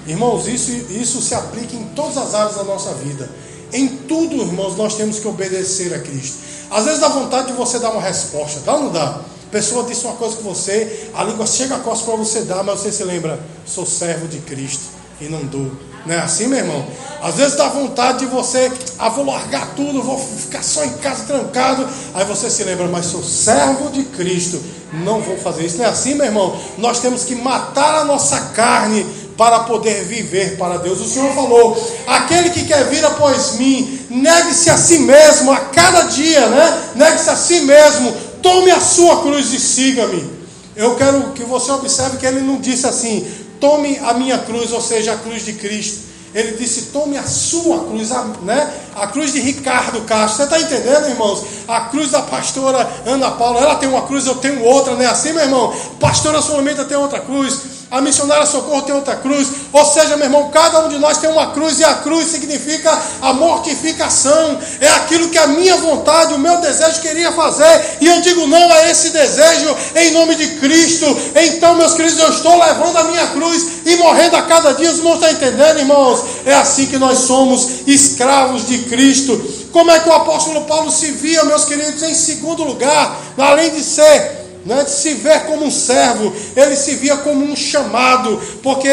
Irmãos, 0.07 0.47
isso, 0.47 0.71
isso 0.71 1.23
se 1.23 1.35
aplica 1.35 1.75
em 1.75 1.85
todas 1.97 2.19
as 2.19 2.35
áreas 2.35 2.57
da 2.57 2.65
nossa 2.65 2.93
vida. 2.93 3.31
Em 3.73 3.89
tudo, 3.89 4.37
irmãos, 4.37 4.77
nós 4.77 4.97
temos 4.97 5.19
que 5.19 5.27
obedecer 5.27 5.95
a 5.95 5.99
Cristo. 5.99 6.37
Às 6.71 6.85
vezes 6.85 7.01
dá 7.01 7.09
vontade 7.09 7.47
de 7.47 7.53
você 7.55 7.79
dar 7.79 7.91
uma 7.91 8.03
resposta, 8.03 8.61
dá 8.67 8.75
ou 8.75 8.81
não 8.83 8.93
dá? 8.93 9.07
A 9.47 9.51
pessoa 9.51 9.85
disse 9.85 10.05
uma 10.05 10.17
coisa 10.17 10.37
com 10.37 10.43
você, 10.43 11.09
a 11.15 11.25
língua 11.25 11.47
chega 11.47 11.77
a 11.77 11.79
costa 11.79 12.05
para 12.05 12.17
você 12.17 12.43
dar, 12.43 12.63
mas 12.63 12.81
você 12.81 12.93
se 12.93 13.03
lembra, 13.03 13.41
sou 13.65 13.87
servo 13.87 14.29
de 14.29 14.41
Cristo 14.41 14.85
e 15.23 15.25
não 15.25 15.43
dou. 15.47 15.73
Não 16.05 16.15
é 16.15 16.19
assim, 16.19 16.49
meu 16.49 16.59
irmão? 16.59 16.87
Às 17.25 17.37
vezes 17.37 17.57
dá 17.57 17.69
vontade 17.71 18.19
de 18.19 18.27
você, 18.27 18.71
ah, 18.99 19.09
vou 19.09 19.25
largar 19.25 19.75
tudo, 19.75 20.03
vou 20.03 20.19
ficar 20.19 20.63
só 20.63 20.85
em 20.85 20.93
casa 20.99 21.25
trancado. 21.25 21.89
Aí 22.13 22.23
você 22.27 22.51
se 22.51 22.63
lembra, 22.65 22.87
mas 22.87 23.07
sou 23.07 23.25
servo 23.25 23.89
de 23.89 24.03
Cristo, 24.03 24.63
não 24.93 25.23
vou 25.23 25.39
fazer 25.39 25.65
isso. 25.65 25.79
Não 25.79 25.87
é 25.87 25.89
assim, 25.89 26.17
meu 26.17 26.27
irmão? 26.27 26.55
Nós 26.77 27.01
temos 27.01 27.25
que 27.25 27.35
matar 27.35 28.03
a 28.03 28.05
nossa 28.05 28.39
carne 28.53 29.07
para 29.39 29.61
poder 29.61 30.05
viver 30.05 30.59
para 30.59 30.77
Deus. 30.77 31.01
O 31.01 31.09
Senhor 31.09 31.33
falou: 31.33 31.75
aquele 32.07 32.51
que 32.51 32.67
quer 32.67 32.85
vir 32.91 33.03
após 33.07 33.55
mim, 33.55 34.01
negue-se 34.11 34.69
a 34.69 34.77
si 34.77 34.99
mesmo 34.99 35.51
a 35.51 35.57
cada 35.61 36.03
dia, 36.03 36.47
né? 36.51 36.91
Negue-se 36.95 37.31
a 37.31 37.37
si 37.37 37.61
mesmo, 37.61 38.13
tome 38.43 38.71
a 38.71 38.81
sua 38.83 39.23
cruz 39.23 39.51
e 39.51 39.59
siga-me. 39.59 40.31
Eu 40.77 40.95
quero 40.97 41.33
que 41.33 41.45
você 41.45 41.73
observe 41.73 42.19
que 42.19 42.27
ele 42.27 42.43
não 42.43 42.61
disse 42.61 42.87
assim: 42.87 43.27
tome 43.59 43.99
a 44.05 44.13
minha 44.13 44.37
cruz, 44.37 44.73
ou 44.73 44.83
seja, 44.83 45.15
a 45.15 45.17
cruz 45.17 45.43
de 45.43 45.55
Cristo. 45.55 46.13
Ele 46.35 46.57
disse: 46.57 46.87
tome 46.87 47.17
a 47.17 47.23
sua 47.23 47.85
cruz, 47.85 48.11
a, 48.11 48.25
né? 48.43 48.75
a 48.97 49.07
cruz 49.07 49.33
de 49.33 49.41
Ricardo 49.41 50.01
Castro. 50.03 50.39
Você 50.39 50.43
está 50.43 50.61
entendendo, 50.61 51.09
irmãos? 51.09 51.45
A 51.69 51.83
cruz 51.83 52.11
da 52.11 52.23
pastora 52.23 52.91
Ana 53.07 53.31
Paula, 53.31 53.61
ela 53.61 53.77
tem 53.77 53.89
uma 53.89 54.03
cruz, 54.03 54.27
eu 54.27 54.35
tenho 54.37 54.65
outra, 54.65 54.95
não 54.95 55.03
é 55.03 55.07
assim, 55.07 55.33
meu 55.33 55.45
irmão? 55.45 55.75
Pastora 56.01 56.43
Solomenta 56.43 56.85
tem 56.85 56.97
outra 56.97 57.21
cruz 57.21 57.74
a 57.91 58.01
missionária 58.01 58.47
Socorro 58.47 58.83
tem 58.83 58.95
outra 58.95 59.17
cruz. 59.17 59.49
Ou 59.73 59.85
seja, 59.85 60.17
meu 60.17 60.27
irmão, 60.27 60.51
cada 60.51 60.85
um 60.85 60.89
de 60.89 60.99
nós 60.99 61.19
tem 61.19 61.31
uma 61.31 61.49
cruz, 61.53 61.79
e 61.79 61.85
a 61.85 61.95
cruz 61.95 62.29
significa 62.29 62.97
a 63.23 63.33
mortificação. 63.33 64.59
É 64.81 64.89
aquilo 64.89 65.29
que 65.29 65.39
a 65.39 65.47
minha 65.47 65.77
vontade, 65.77 66.35
o 66.35 66.39
meu 66.39 66.59
desejo 66.61 67.01
queria 67.01 67.33
fazer. 67.33 67.99
E 68.01 68.07
eu 68.07 68.21
digo 68.21 68.47
não 68.47 68.73
a 68.73 68.89
esse 68.89 69.11
desejo 69.11 69.77
em 69.95 70.11
nome 70.13 70.35
de 70.35 70.47
Cristo. 70.57 71.07
Então, 71.35 71.77
meus 71.77 71.95
queridos, 71.95 72.19
eu 72.19 72.31
estou 72.31 72.59
levando 72.59 72.97
a 72.97 73.05
minha 73.05 73.27
cruz 73.29 73.67
e 73.87 73.97
morrendo 73.97 74.37
a 74.37 74.43
cada 74.43 74.73
dia. 74.73 74.91
Os 74.91 74.99
irmãos 74.99 75.15
estão 75.15 75.31
entendendo, 75.31 75.79
irmãos? 75.79 76.25
É 76.45 76.55
assim 76.55 76.87
que 76.87 76.99
nós 76.99 77.19
somos 77.19 77.87
escravos 77.87 78.67
de 78.67 78.79
Cristo. 78.85 79.37
Como 79.73 79.91
é 79.91 79.99
que 79.99 80.09
o 80.09 80.13
apóstolo 80.13 80.63
Paulo 80.67 80.91
se 80.91 81.11
via, 81.13 81.45
meus 81.45 81.65
queridos? 81.65 82.03
Em 82.03 82.15
segundo 82.15 82.63
lugar, 82.63 83.19
além 83.37 83.71
de 83.71 83.83
ser 83.83 84.44
né, 84.65 84.85
se 84.87 85.15
ver 85.15 85.47
como 85.47 85.65
um 85.65 85.71
servo, 85.71 86.33
ele 86.57 86.77
se 86.77 86.95
via 86.95 87.17
como 87.19 87.45
um 87.45 87.55
chamado, 87.55 88.41
porque 88.63 88.89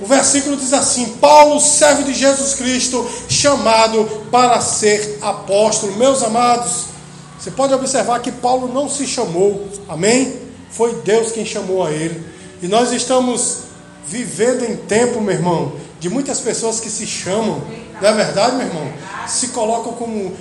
o 0.00 0.06
versículo 0.06 0.56
diz 0.56 0.72
assim: 0.72 1.16
Paulo, 1.20 1.58
servo 1.60 2.02
de 2.02 2.12
Jesus 2.12 2.54
Cristo, 2.54 3.08
chamado 3.28 4.04
para 4.30 4.60
ser 4.60 5.18
apóstolo. 5.22 5.96
Meus 5.96 6.22
amados, 6.22 6.84
você 7.38 7.50
pode 7.50 7.72
observar 7.72 8.20
que 8.20 8.30
Paulo 8.30 8.72
não 8.72 8.88
se 8.88 9.06
chamou, 9.06 9.66
amém? 9.88 10.34
Foi 10.70 10.94
Deus 10.96 11.32
quem 11.32 11.46
chamou 11.46 11.84
a 11.84 11.90
ele. 11.90 12.22
E 12.62 12.68
nós 12.68 12.92
estamos 12.92 13.58
vivendo 14.06 14.64
em 14.64 14.76
tempo, 14.76 15.20
meu 15.20 15.34
irmão, 15.34 15.72
de 15.98 16.08
muitas 16.08 16.40
pessoas 16.40 16.78
que 16.78 16.90
se 16.90 17.06
chamam, 17.06 17.62
não 18.00 18.08
é 18.08 18.12
verdade, 18.12 18.56
meu 18.56 18.66
irmão? 18.66 18.92
Se 19.26 19.48
colocam 19.48 19.92
como 19.92 20.32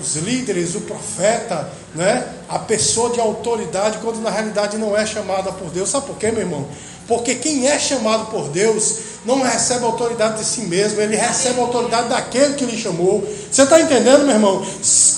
os 0.00 0.16
líderes, 0.16 0.74
o 0.74 0.80
profeta, 0.82 1.70
né? 1.94 2.26
a 2.48 2.58
pessoa 2.58 3.10
de 3.10 3.20
autoridade, 3.20 3.98
quando 3.98 4.20
na 4.20 4.30
realidade 4.30 4.78
não 4.78 4.96
é 4.96 5.04
chamada 5.04 5.52
por 5.52 5.70
Deus. 5.70 5.90
Sabe 5.90 6.06
por 6.06 6.16
quê, 6.16 6.30
meu 6.30 6.40
irmão? 6.40 6.66
Porque 7.06 7.34
quem 7.34 7.66
é 7.68 7.78
chamado 7.78 8.26
por 8.26 8.48
Deus 8.48 8.96
não 9.24 9.42
recebe 9.42 9.84
autoridade 9.84 10.38
de 10.38 10.44
si 10.44 10.62
mesmo, 10.62 11.00
ele 11.00 11.16
recebe 11.16 11.58
autoridade 11.60 12.08
daquele 12.08 12.54
que 12.54 12.64
lhe 12.64 12.76
chamou. 12.76 13.26
Você 13.50 13.62
está 13.62 13.80
entendendo, 13.80 14.24
meu 14.24 14.34
irmão? 14.34 14.62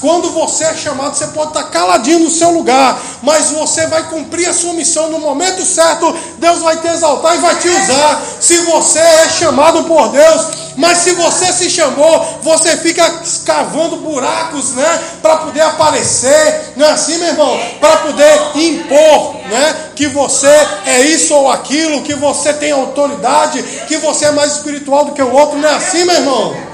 Quando 0.01 0.31
você 0.31 0.65
é 0.65 0.75
chamado, 0.75 1.17
você 1.17 1.27
pode 1.29 1.49
estar 1.49 1.65
caladinho 1.65 2.21
no 2.21 2.31
seu 2.31 2.51
lugar, 2.51 3.01
mas 3.23 3.51
você 3.51 3.87
vai 3.87 4.09
cumprir 4.09 4.49
a 4.49 4.55
sua 4.55 4.73
missão 4.73 5.11
no 5.11 5.19
momento 5.19 5.65
certo. 5.65 6.15
Deus 6.39 6.61
vai 6.61 6.77
te 6.77 6.87
exaltar 6.87 7.37
e 7.37 7.41
vai 7.41 7.57
te 7.57 7.69
usar. 7.69 8.23
Se 8.41 8.59
você 8.59 8.99
é 8.99 9.29
chamado 9.29 9.85
por 9.85 10.09
Deus, 10.11 10.47
mas 10.77 10.99
se 10.99 11.13
você 11.13 11.53
se 11.53 11.69
chamou, 11.69 12.39
você 12.43 12.77
fica 12.77 13.21
escavando 13.23 13.97
buracos, 13.97 14.73
né? 14.73 15.01
Para 15.21 15.37
poder 15.39 15.63
aparecer, 15.63 16.73
não 16.77 16.87
é 16.87 16.93
assim, 16.93 17.19
meu 17.19 17.29
irmão? 17.29 17.61
Para 17.81 17.97
poder 17.99 18.57
impor, 18.57 19.35
né? 19.51 19.91
Que 19.95 20.07
você 20.07 20.47
é 20.87 21.01
isso 21.03 21.35
ou 21.35 21.51
aquilo, 21.51 22.03
que 22.03 22.15
você 22.15 22.53
tem 22.53 22.73
autoridade, 22.73 23.63
que 23.89 23.99
você 23.99 24.27
é 24.27 24.31
mais 24.31 24.53
espiritual 24.53 25.05
do 25.05 25.13
que 25.13 25.23
o 25.23 25.33
outro, 25.33 25.59
não 25.59 25.69
é 25.69 25.75
assim, 25.75 26.05
meu 26.05 26.15
irmão? 26.15 26.70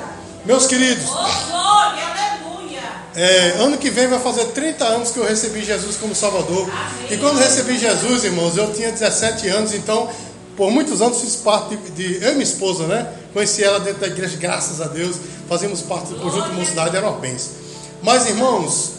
Meus 0.46 0.66
queridos. 0.66 1.04
É, 3.14 3.56
ano 3.60 3.78
que 3.78 3.90
vem 3.90 4.06
vai 4.06 4.18
fazer 4.20 4.44
30 4.46 4.84
anos 4.84 5.10
que 5.10 5.18
eu 5.18 5.26
recebi 5.26 5.64
Jesus 5.64 5.96
como 5.96 6.14
Salvador. 6.14 6.70
E 7.10 7.16
quando 7.16 7.38
recebi 7.38 7.78
Jesus, 7.78 8.24
irmãos, 8.24 8.56
eu 8.56 8.72
tinha 8.72 8.92
17 8.92 9.48
anos, 9.48 9.74
então 9.74 10.08
por 10.56 10.70
muitos 10.70 11.02
anos 11.02 11.20
fiz 11.20 11.36
parte 11.36 11.76
de, 11.76 11.90
de, 11.90 12.24
eu 12.24 12.30
e 12.30 12.32
minha 12.32 12.44
esposa, 12.44 12.86
né? 12.86 13.12
Conheci 13.32 13.62
ela 13.62 13.80
dentro 13.80 14.00
da 14.00 14.06
igreja, 14.06 14.36
graças 14.38 14.80
a 14.80 14.86
Deus. 14.86 15.16
Fazíamos 15.48 15.82
parte 15.82 16.08
do 16.08 16.16
conjunto 16.20 16.48
de 16.48 16.54
mocidade 16.56 16.96
europense. 16.96 17.50
Mas, 18.02 18.26
irmãos, 18.26 18.92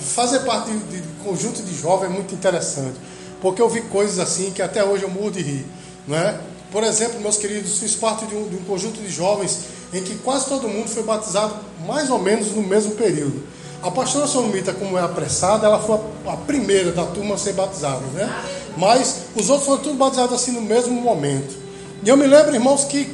fazer 0.00 0.40
parte 0.40 0.70
de, 0.70 1.00
de, 1.00 1.02
conjunto 1.24 1.62
de 1.62 1.76
jovens 1.76 2.06
é 2.06 2.12
muito 2.12 2.34
interessante. 2.34 2.96
Porque 3.40 3.62
eu 3.62 3.68
vi 3.68 3.82
coisas 3.82 4.18
assim 4.18 4.50
que 4.50 4.60
até 4.62 4.82
hoje 4.82 5.04
eu 5.04 5.10
morro 5.10 5.30
de 5.30 5.42
rir. 5.42 5.66
Né? 6.06 6.40
Por 6.70 6.84
exemplo, 6.84 7.20
meus 7.20 7.36
queridos, 7.38 7.78
fiz 7.78 7.94
parte 7.94 8.26
de 8.26 8.34
um, 8.34 8.48
de 8.48 8.56
um 8.56 8.64
conjunto 8.64 9.00
de 9.00 9.08
jovens 9.08 9.60
em 9.92 10.02
que 10.02 10.16
quase 10.16 10.46
todo 10.46 10.68
mundo 10.68 10.88
foi 10.88 11.02
batizado 11.02 11.56
mais 11.86 12.10
ou 12.10 12.18
menos 12.18 12.52
no 12.52 12.62
mesmo 12.62 12.94
período. 12.94 13.42
A 13.82 13.90
pastora 13.90 14.26
Solomita, 14.26 14.72
como 14.72 14.98
é 14.98 15.02
apressada, 15.02 15.66
ela 15.66 15.78
foi 15.78 15.98
a, 16.26 16.36
primeira 16.36 16.92
da 16.92 17.04
turma 17.06 17.36
a 17.36 17.38
ser 17.38 17.52
batizada, 17.52 18.04
né? 18.12 18.44
Mas 18.76 19.22
os 19.34 19.48
outros 19.48 19.66
foram 19.66 19.82
tudo 19.82 19.94
batizados 19.96 20.34
assim 20.34 20.52
no 20.52 20.60
mesmo 20.60 21.00
momento. 21.00 21.56
E 22.04 22.08
eu 22.08 22.16
me 22.16 22.26
lembro, 22.26 22.54
irmãos, 22.54 22.84
que 22.84 23.08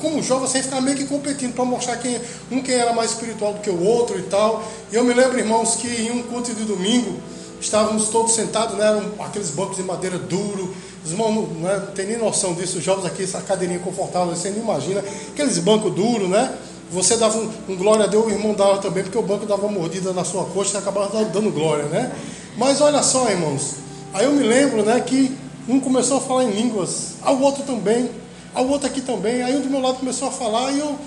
como 0.00 0.22
jovem 0.22 0.48
você 0.48 0.62
ficava 0.62 0.80
meio 0.80 0.96
que 0.96 1.04
competindo 1.04 1.54
para 1.54 1.64
mostrar 1.64 1.96
quem, 1.98 2.18
um 2.50 2.62
quem 2.62 2.74
era 2.74 2.92
mais 2.94 3.10
espiritual 3.10 3.52
do 3.52 3.60
que 3.60 3.70
o 3.70 3.84
outro 3.84 4.18
e 4.18 4.22
tal. 4.22 4.64
E 4.90 4.94
eu 4.94 5.04
me 5.04 5.12
lembro, 5.12 5.38
irmãos, 5.38 5.76
que 5.76 5.88
em 5.88 6.10
um 6.10 6.22
culto 6.22 6.54
de 6.54 6.64
domingo 6.64 7.20
estávamos 7.62 8.08
todos 8.08 8.34
sentados, 8.34 8.76
né? 8.76 8.86
Eram 8.86 9.10
aqueles 9.20 9.50
bancos 9.50 9.76
de 9.76 9.82
madeira 9.82 10.18
duro. 10.18 10.74
Os 11.04 11.10
irmãos 11.10 11.34
não, 11.34 11.42
né, 11.60 11.82
não 11.86 11.92
tem 11.92 12.06
nem 12.06 12.18
noção 12.18 12.54
disso, 12.54 12.78
os 12.78 12.84
jovens 12.84 13.06
aqui, 13.06 13.24
essa 13.24 13.40
cadeirinha 13.40 13.80
confortável, 13.80 14.34
você 14.34 14.50
nem 14.50 14.60
imagina. 14.60 15.02
Aqueles 15.32 15.58
bancos 15.58 15.94
duros, 15.94 16.28
né? 16.28 16.56
Você 16.90 17.16
dava 17.16 17.38
um, 17.38 17.50
um, 17.70 17.76
glória 17.76 18.04
a 18.04 18.06
Deus, 18.06 18.26
o 18.26 18.30
irmão 18.30 18.52
dava 18.52 18.78
também, 18.78 19.02
porque 19.02 19.16
o 19.16 19.22
banco 19.22 19.46
dava 19.46 19.66
uma 19.66 19.72
mordida 19.80 20.12
na 20.12 20.24
sua 20.24 20.44
coxa 20.44 20.76
e 20.76 20.78
acabava 20.78 21.24
dando 21.24 21.50
glória, 21.50 21.84
né? 21.84 22.12
Mas 22.56 22.82
olha 22.82 23.02
só, 23.02 23.30
irmãos, 23.30 23.82
Aí 24.14 24.26
eu 24.26 24.32
me 24.32 24.42
lembro, 24.42 24.84
né, 24.84 25.00
que 25.00 25.34
um 25.66 25.80
começou 25.80 26.18
a 26.18 26.20
falar 26.20 26.44
em 26.44 26.50
línguas, 26.50 27.14
ao 27.22 27.40
outro 27.40 27.62
também, 27.62 28.10
ao 28.54 28.68
outro 28.68 28.86
aqui 28.86 29.00
também. 29.00 29.42
Aí 29.42 29.56
um 29.56 29.62
do 29.62 29.70
meu 29.70 29.80
lado 29.80 29.98
começou 29.98 30.28
a 30.28 30.30
falar 30.30 30.70
e 30.72 30.80
eu 30.80 30.98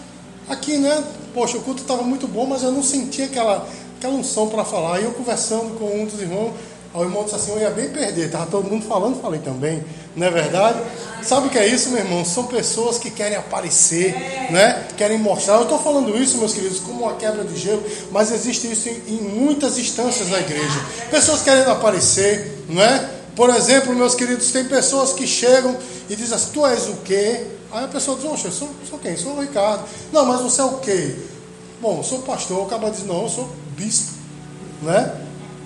aqui, 0.50 0.78
né, 0.78 1.04
poxa, 1.32 1.58
o 1.58 1.62
culto 1.62 1.84
estava 1.84 2.02
muito 2.02 2.28
bom, 2.28 2.48
mas 2.48 2.64
eu 2.64 2.72
não 2.72 2.82
sentia 2.82 3.26
aquela 3.26 3.68
aquela 4.06 4.14
unção 4.14 4.48
para 4.48 4.64
falar. 4.64 5.02
E 5.02 5.06
eu 5.06 5.12
conversando 5.12 5.78
com 5.78 5.86
um 5.86 6.06
dos 6.06 6.22
irmãos, 6.22 6.54
o 6.94 7.02
irmão 7.02 7.24
disse 7.24 7.36
assim, 7.36 7.52
eu 7.52 7.60
ia 7.60 7.72
bem 7.72 7.90
perder, 7.90 8.28
estava 8.28 8.46
todo 8.46 8.70
mundo 8.70 8.86
falando, 8.86 9.20
falei 9.20 9.42
também, 9.42 9.84
não 10.16 10.28
é 10.28 10.32
verdade? 10.32 10.80
Sabe 11.22 11.48
o 11.48 11.50
que 11.50 11.58
é 11.58 11.68
isso, 11.68 11.90
meu 11.90 12.00
irmão? 12.00 12.24
São 12.24 12.46
pessoas 12.46 12.98
que 12.98 13.10
querem 13.10 13.36
aparecer, 13.36 14.14
né? 14.50 14.88
Querem 14.96 15.18
mostrar. 15.18 15.56
Eu 15.56 15.64
estou 15.64 15.80
falando 15.80 16.16
isso, 16.18 16.38
meus 16.38 16.54
queridos, 16.54 16.80
como 16.80 17.04
uma 17.04 17.16
quebra 17.16 17.44
de 17.44 17.58
gelo, 17.58 17.84
mas 18.12 18.32
existe 18.32 18.72
isso 18.72 18.88
em, 18.88 19.16
em 19.16 19.22
muitas 19.22 19.78
instâncias 19.78 20.30
da 20.30 20.40
igreja. 20.40 20.80
Pessoas 21.10 21.42
querem 21.42 21.66
aparecer, 21.66 22.64
não 22.70 22.82
é? 22.82 23.10
Por 23.36 23.50
exemplo, 23.50 23.94
meus 23.94 24.16
queridos, 24.16 24.52
tem 24.52 24.64
pessoas 24.64 25.12
que 25.12 25.28
chegam 25.28 25.76
e 26.10 26.16
dizem 26.16 26.36
assim, 26.36 26.52
tu 26.54 26.66
és 26.66 26.88
o 26.88 26.98
quê? 27.04 27.46
Aí 27.74 27.84
a 27.84 27.88
pessoa 27.90 28.16
diz, 28.16 28.26
oxe, 28.32 28.46
eu 28.46 28.52
sou, 28.52 28.70
sou 28.90 29.00
quem? 29.00 29.18
Sou 29.18 29.34
o 29.34 29.42
Ricardo. 29.42 29.84
Não, 30.14 30.26
mas 30.26 30.40
você 30.40 30.62
é 30.62 30.64
o 30.64 30.78
quê? 30.78 31.16
Bom, 31.82 32.02
sou 32.02 32.20
pastor. 32.20 32.66
Acaba 32.66 32.90
dizer, 32.90 33.06
não, 33.06 33.24
eu 33.24 33.30
sou 33.30 33.50
bispo, 33.76 34.14
né? 34.82 35.12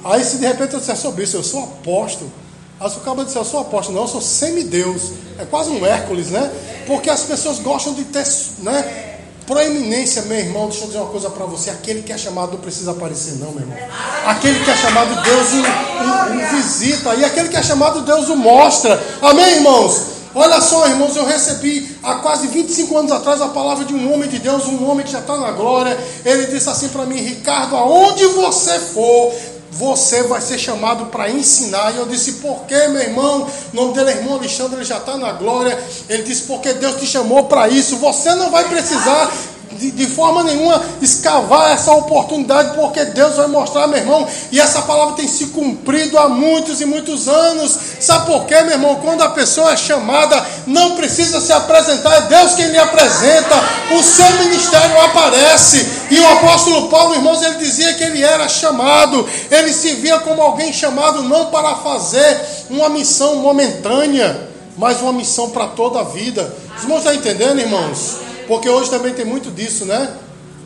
Aí 0.03 0.23
se 0.23 0.37
de 0.37 0.47
repente 0.47 0.73
eu 0.73 0.79
disser, 0.79 0.95
sou 0.95 1.11
bispo, 1.11 1.37
eu 1.37 1.43
sou 1.43 1.63
apóstolo. 1.63 2.31
Aí 2.79 2.89
você 2.89 2.99
acaba 2.99 3.21
de 3.23 3.27
dizer, 3.27 3.39
eu 3.39 3.45
sou 3.45 3.59
apóstolo, 3.59 3.97
não, 3.97 4.05
eu 4.05 4.09
sou 4.09 4.21
semideus. 4.21 5.11
É 5.37 5.45
quase 5.45 5.69
um 5.69 5.85
Hércules, 5.85 6.27
né? 6.27 6.49
Porque 6.87 7.09
as 7.09 7.23
pessoas 7.23 7.59
gostam 7.59 7.93
de 7.93 8.05
ter, 8.05 8.25
né? 8.59 9.17
Proeminência, 9.45 10.21
meu 10.23 10.37
irmão, 10.37 10.67
deixa 10.67 10.83
eu 10.83 10.87
dizer 10.87 10.99
uma 10.99 11.09
coisa 11.09 11.29
para 11.29 11.45
você. 11.45 11.69
Aquele 11.71 12.03
que 12.03 12.13
é 12.13 12.17
chamado 12.17 12.53
não 12.53 12.59
precisa 12.59 12.91
aparecer, 12.91 13.35
não, 13.39 13.51
meu 13.51 13.61
irmão. 13.61 13.77
Aquele 14.25 14.63
que 14.63 14.69
é 14.69 14.77
chamado, 14.77 15.21
Deus 15.23 15.47
o, 15.53 15.57
o, 15.57 16.35
o 16.35 16.55
visita. 16.55 17.15
E 17.15 17.25
aquele 17.25 17.49
que 17.49 17.57
é 17.57 17.63
chamado, 17.63 18.01
Deus 18.01 18.29
o 18.29 18.35
mostra. 18.35 19.03
Amém, 19.21 19.55
irmãos? 19.55 20.01
Olha 20.35 20.61
só, 20.61 20.87
irmãos, 20.87 21.15
eu 21.15 21.25
recebi 21.25 21.97
há 22.03 22.15
quase 22.15 22.47
25 22.47 22.97
anos 22.97 23.11
atrás 23.11 23.41
a 23.41 23.47
palavra 23.47 23.85
de 23.85 23.93
um 23.93 24.13
homem 24.13 24.29
de 24.29 24.39
Deus, 24.39 24.65
um 24.67 24.87
homem 24.89 25.05
que 25.05 25.11
já 25.11 25.19
está 25.19 25.37
na 25.37 25.51
glória. 25.51 25.97
Ele 26.23 26.45
disse 26.47 26.69
assim 26.69 26.89
para 26.89 27.05
mim: 27.05 27.17
Ricardo, 27.17 27.75
aonde 27.75 28.25
você 28.27 28.77
for, 28.77 29.33
você 29.71 30.23
vai 30.23 30.41
ser 30.41 30.57
chamado 30.57 31.07
para 31.07 31.29
ensinar. 31.29 31.93
E 31.93 31.97
eu 31.97 32.05
disse, 32.05 32.33
por 32.33 32.65
que, 32.65 32.87
meu 32.89 33.01
irmão? 33.01 33.47
O 33.73 33.75
nome 33.75 33.93
dele 33.93 34.11
é 34.11 34.17
irmão 34.17 34.35
Alexandre, 34.35 34.77
ele 34.77 34.85
já 34.85 34.97
está 34.97 35.17
na 35.17 35.31
glória. 35.31 35.77
Ele 36.07 36.23
disse, 36.23 36.43
porque 36.43 36.73
Deus 36.73 36.99
te 36.99 37.05
chamou 37.05 37.45
para 37.45 37.67
isso. 37.69 37.97
Você 37.97 38.33
não 38.35 38.51
vai 38.51 38.67
precisar 38.67 39.31
de, 39.79 39.91
de, 39.91 40.07
forma 40.07 40.43
nenhuma 40.43 40.83
escavar 41.01 41.71
essa 41.71 41.93
oportunidade, 41.93 42.75
porque 42.75 43.05
Deus 43.05 43.37
vai 43.37 43.47
mostrar, 43.47 43.87
meu 43.87 43.97
irmão, 43.97 44.27
e 44.51 44.59
essa 44.59 44.81
palavra 44.81 45.15
tem 45.15 45.27
se 45.27 45.47
cumprido 45.47 46.19
há 46.19 46.27
muitos 46.27 46.81
e 46.81 46.85
muitos 46.85 47.29
anos. 47.29 47.79
Sabe 47.99 48.25
por 48.25 48.45
quê, 48.45 48.61
meu 48.61 48.73
irmão? 48.73 48.95
Quando 48.95 49.21
a 49.21 49.29
pessoa 49.29 49.71
é 49.71 49.77
chamada, 49.77 50.45
não 50.67 50.97
precisa 50.97 51.39
se 51.39 51.53
apresentar, 51.53 52.13
é 52.17 52.21
Deus 52.21 52.55
quem 52.55 52.67
lhe 52.67 52.77
apresenta, 52.77 53.55
o 53.97 54.03
seu 54.03 54.29
ministério 54.43 55.01
aparece. 55.01 55.87
E 56.11 56.19
o 56.19 56.27
apóstolo 56.27 56.89
Paulo, 56.89 57.15
irmãos, 57.15 57.41
ele 57.41 57.55
dizia 57.55 57.93
que 57.93 58.03
ele 58.03 58.21
era 58.21 58.49
chamado, 58.49 59.27
ele 59.49 59.71
se 59.71 59.93
via 59.95 60.19
como 60.19 60.41
alguém 60.41 60.73
chamado 60.73 61.23
não 61.23 61.45
para 61.45 61.75
fazer 61.75 62.41
uma 62.69 62.89
missão 62.89 63.37
momentânea, 63.37 64.49
mas 64.77 65.01
uma 65.01 65.13
missão 65.13 65.49
para 65.51 65.67
toda 65.67 66.01
a 66.01 66.03
vida. 66.03 66.53
Os 66.75 66.83
irmãos 66.83 66.99
estão 66.99 67.13
entendendo, 67.13 67.59
irmãos? 67.59 68.28
Porque 68.49 68.67
hoje 68.67 68.89
também 68.89 69.13
tem 69.13 69.23
muito 69.23 69.51
disso, 69.51 69.85
né? 69.85 70.17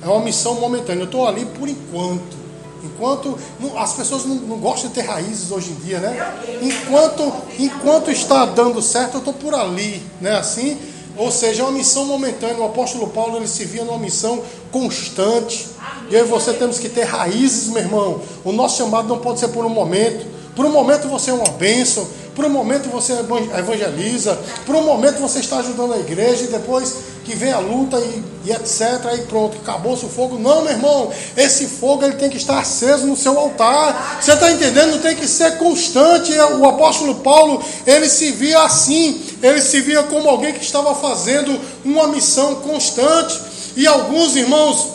É 0.01 0.07
uma 0.07 0.21
missão 0.21 0.55
momentânea. 0.55 1.01
Eu 1.01 1.05
estou 1.05 1.27
ali 1.27 1.43
por 1.43 1.67
enquanto. 1.67 2.41
Enquanto 2.81 3.37
as 3.77 3.93
pessoas 3.93 4.23
não, 4.23 4.35
não, 4.35 4.57
gostam 4.57 4.89
de 4.89 4.95
ter 4.95 5.01
raízes 5.01 5.51
hoje 5.51 5.71
em 5.71 5.75
dia, 5.85 5.99
né? 5.99 6.33
Enquanto, 6.61 7.33
enquanto 7.59 8.09
está 8.09 8.45
dando 8.45 8.81
certo, 8.81 9.15
eu 9.15 9.19
estou 9.19 9.33
por 9.33 9.53
ali, 9.53 10.01
né? 10.21 10.37
Assim, 10.37 10.77
ou 11.17 11.29
seja, 11.29 11.63
é 11.63 11.65
uma 11.65 11.73
missão 11.73 12.05
momentânea. 12.05 12.55
O 12.57 12.65
apóstolo 12.65 13.07
Paulo 13.07 13.35
ele 13.35 13.47
se 13.49 13.65
via 13.65 13.83
numa 13.83 13.97
missão 13.97 14.41
constante. 14.71 15.67
E 16.09 16.15
eu 16.15 16.25
e 16.25 16.27
você 16.27 16.53
temos 16.53 16.79
que 16.79 16.87
ter 16.87 17.03
raízes, 17.03 17.67
meu 17.67 17.81
irmão. 17.81 18.21
O 18.45 18.53
nosso 18.53 18.77
chamado 18.77 19.09
não 19.09 19.19
pode 19.19 19.41
ser 19.41 19.49
por 19.49 19.65
um 19.65 19.69
momento. 19.69 20.25
Por 20.55 20.65
um 20.65 20.71
momento 20.71 21.09
você 21.09 21.31
é 21.31 21.33
uma 21.33 21.49
bênção, 21.51 22.07
por 22.35 22.45
um 22.45 22.49
momento 22.49 22.87
você 22.89 23.13
evangeliza, 23.57 24.39
por 24.65 24.75
um 24.75 24.83
momento 24.83 25.19
você 25.19 25.39
está 25.39 25.57
ajudando 25.57 25.93
a 25.93 25.99
igreja 25.99 26.43
e 26.43 26.47
depois 26.47 26.95
que 27.23 27.35
vem 27.35 27.51
a 27.51 27.59
luta 27.59 27.97
e, 27.97 28.23
e 28.45 28.51
etc. 28.51 29.05
Aí 29.05 29.21
pronto, 29.21 29.57
acabou-se 29.57 30.05
o 30.05 30.09
fogo. 30.09 30.37
Não, 30.37 30.63
meu 30.63 30.71
irmão, 30.71 31.11
esse 31.35 31.65
fogo 31.67 32.03
ele 32.03 32.15
tem 32.15 32.29
que 32.29 32.37
estar 32.37 32.59
aceso 32.59 33.05
no 33.05 33.15
seu 33.15 33.37
altar. 33.37 34.19
Você 34.21 34.33
está 34.33 34.51
entendendo? 34.51 35.01
Tem 35.01 35.15
que 35.15 35.27
ser 35.27 35.57
constante. 35.57 36.31
O 36.33 36.65
apóstolo 36.65 37.15
Paulo, 37.15 37.63
ele 37.85 38.07
se 38.09 38.31
via 38.31 38.61
assim, 38.63 39.21
ele 39.41 39.61
se 39.61 39.81
via 39.81 40.03
como 40.03 40.29
alguém 40.29 40.53
que 40.53 40.63
estava 40.63 40.93
fazendo 40.95 41.59
uma 41.83 42.07
missão 42.07 42.55
constante. 42.55 43.39
E 43.75 43.87
alguns 43.87 44.35
irmãos 44.35 44.89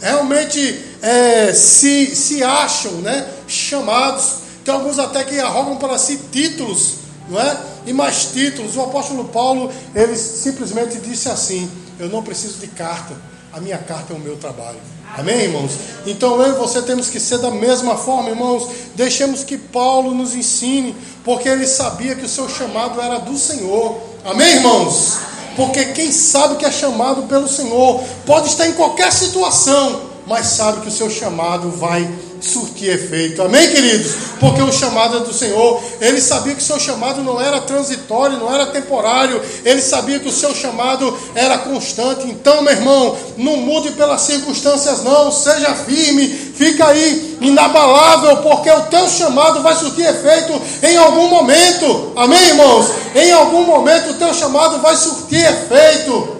realmente 0.00 0.84
é, 1.02 1.52
se, 1.52 2.14
se 2.14 2.42
acham 2.42 2.92
né, 2.92 3.26
chamados, 3.46 4.40
tem 4.64 4.72
alguns 4.72 4.98
até 4.98 5.24
que 5.24 5.38
arrogam 5.38 5.76
para 5.76 5.98
si 5.98 6.20
títulos, 6.30 6.94
não 7.28 7.40
é? 7.40 7.56
E 7.90 7.92
mais 7.92 8.26
títulos. 8.26 8.76
O 8.76 8.82
apóstolo 8.82 9.24
Paulo, 9.24 9.68
ele 9.92 10.14
simplesmente 10.14 10.98
disse 10.98 11.28
assim: 11.28 11.68
Eu 11.98 12.08
não 12.08 12.22
preciso 12.22 12.58
de 12.58 12.68
carta, 12.68 13.16
a 13.52 13.60
minha 13.60 13.78
carta 13.78 14.12
é 14.12 14.16
o 14.16 14.20
meu 14.20 14.36
trabalho. 14.36 14.78
Amém, 15.18 15.40
irmãos? 15.40 15.72
Então 16.06 16.40
eu 16.40 16.54
e 16.54 16.56
você 16.56 16.82
temos 16.82 17.10
que 17.10 17.18
ser 17.18 17.38
da 17.38 17.50
mesma 17.50 17.96
forma, 17.96 18.30
irmãos. 18.30 18.68
Deixemos 18.94 19.42
que 19.42 19.58
Paulo 19.58 20.14
nos 20.14 20.36
ensine, 20.36 20.94
porque 21.24 21.48
ele 21.48 21.66
sabia 21.66 22.14
que 22.14 22.24
o 22.24 22.28
seu 22.28 22.48
chamado 22.48 23.00
era 23.00 23.18
do 23.18 23.36
Senhor. 23.36 24.00
Amém, 24.24 24.54
irmãos? 24.54 25.18
Porque 25.56 25.86
quem 25.86 26.12
sabe 26.12 26.54
que 26.58 26.64
é 26.64 26.70
chamado 26.70 27.24
pelo 27.24 27.48
Senhor 27.48 28.04
pode 28.24 28.46
estar 28.46 28.68
em 28.68 28.74
qualquer 28.74 29.12
situação, 29.12 30.09
mas 30.30 30.46
sabe 30.46 30.82
que 30.82 30.86
o 30.86 30.92
seu 30.92 31.10
chamado 31.10 31.70
vai 31.70 32.08
surtir 32.40 32.88
efeito. 32.88 33.42
Amém, 33.42 33.68
queridos? 33.68 34.12
Porque 34.38 34.62
o 34.62 34.70
chamado 34.70 35.16
é 35.16 35.20
do 35.20 35.34
Senhor. 35.34 35.82
Ele 36.00 36.20
sabia 36.20 36.54
que 36.54 36.62
o 36.62 36.64
seu 36.64 36.78
chamado 36.78 37.20
não 37.20 37.40
era 37.40 37.60
transitório, 37.60 38.38
não 38.38 38.54
era 38.54 38.66
temporário. 38.66 39.42
Ele 39.64 39.82
sabia 39.82 40.20
que 40.20 40.28
o 40.28 40.32
seu 40.32 40.54
chamado 40.54 41.18
era 41.34 41.58
constante. 41.58 42.28
Então, 42.28 42.62
meu 42.62 42.72
irmão, 42.72 43.16
não 43.36 43.56
mude 43.56 43.90
pelas 43.90 44.20
circunstâncias, 44.20 45.02
não. 45.02 45.32
Seja 45.32 45.74
firme, 45.74 46.28
fica 46.28 46.86
aí 46.86 47.36
inabalável, 47.40 48.36
porque 48.36 48.70
o 48.70 48.82
teu 48.82 49.08
chamado 49.08 49.62
vai 49.62 49.74
surtir 49.74 50.06
efeito 50.06 50.62
em 50.84 50.96
algum 50.96 51.26
momento. 51.26 52.12
Amém, 52.14 52.40
irmãos? 52.50 52.86
Em 53.16 53.32
algum 53.32 53.64
momento 53.64 54.10
o 54.10 54.14
teu 54.14 54.32
chamado 54.32 54.78
vai 54.78 54.94
surtir 54.94 55.44
efeito. 55.44 56.36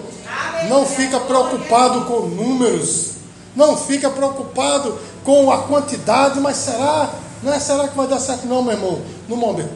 Não 0.69 0.85
fica 0.85 1.19
preocupado 1.19 2.05
com 2.05 2.21
números. 2.21 3.11
Não 3.55 3.75
fica 3.77 4.09
preocupado 4.09 4.97
com 5.23 5.51
a 5.51 5.63
quantidade, 5.63 6.39
mas 6.39 6.57
será? 6.57 7.13
Não 7.43 7.53
é 7.53 7.59
será 7.59 7.87
que 7.87 7.97
vai 7.97 8.07
dar 8.07 8.19
certo? 8.19 8.45
Não, 8.45 8.63
meu 8.63 8.73
irmão. 8.73 9.01
No 9.27 9.35
momento, 9.35 9.71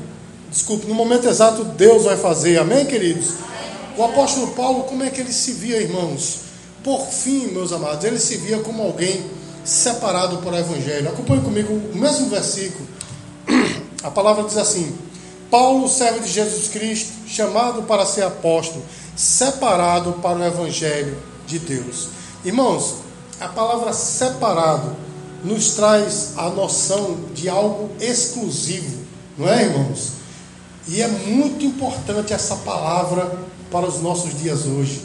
desculpe, 0.50 0.88
no 0.88 0.94
momento 0.94 1.27
exato 1.27 1.63
Deus 1.63 2.03
vai 2.03 2.17
fazer. 2.17 2.58
Amém, 2.58 2.86
queridos? 2.86 3.34
O 3.98 4.03
apóstolo 4.03 4.48
Paulo, 4.48 4.84
como 4.84 5.03
é 5.03 5.10
que 5.10 5.22
ele 5.22 5.32
se 5.32 5.53
via, 5.53 5.82
irmãos? 5.82 6.39
Por 6.84 7.08
fim, 7.08 7.48
meus 7.48 7.72
amados, 7.72 8.03
ele 8.03 8.20
se 8.20 8.38
via 8.38 8.60
como 8.60 8.84
alguém 8.84 9.25
separado 9.63 10.38
para 10.38 10.53
o 10.53 10.58
Evangelho. 10.58 11.10
Acompanhe 11.10 11.41
comigo 11.41 11.74
o 11.74 11.98
mesmo 11.98 12.29
versículo. 12.29 12.88
A 14.03 14.12
palavra 14.12 14.44
diz 14.44 14.58
assim: 14.58 14.96
Paulo, 15.50 15.88
servo 15.88 16.20
de 16.20 16.32
Jesus 16.32 16.67
Cristo, 16.67 17.12
chamado 17.27 17.84
para 17.84 18.05
ser 18.05 18.24
apóstolo, 18.24 18.84
separado 19.15 20.13
para 20.22 20.38
o 20.38 20.44
Evangelho 20.44 21.17
de 21.48 21.58
Deus. 21.58 22.10
Irmãos, 22.44 23.04
a 23.39 23.48
palavra 23.48 23.94
separado 23.94 24.96
nos 25.44 25.75
traz 25.75 26.34
a 26.38 26.50
noção 26.50 27.18
de 27.34 27.48
algo 27.50 27.92
exclusivo, 28.00 29.06
não 29.38 29.48
é, 29.48 29.63
irmãos? 29.63 30.13
E 30.88 31.01
é 31.01 31.08
muito 31.08 31.65
importante 31.65 32.34
essa 32.34 32.56
palavra 32.58 33.38
para 33.72 33.86
os 33.86 34.01
nossos 34.01 34.39
dias 34.39 34.65
hoje, 34.65 35.01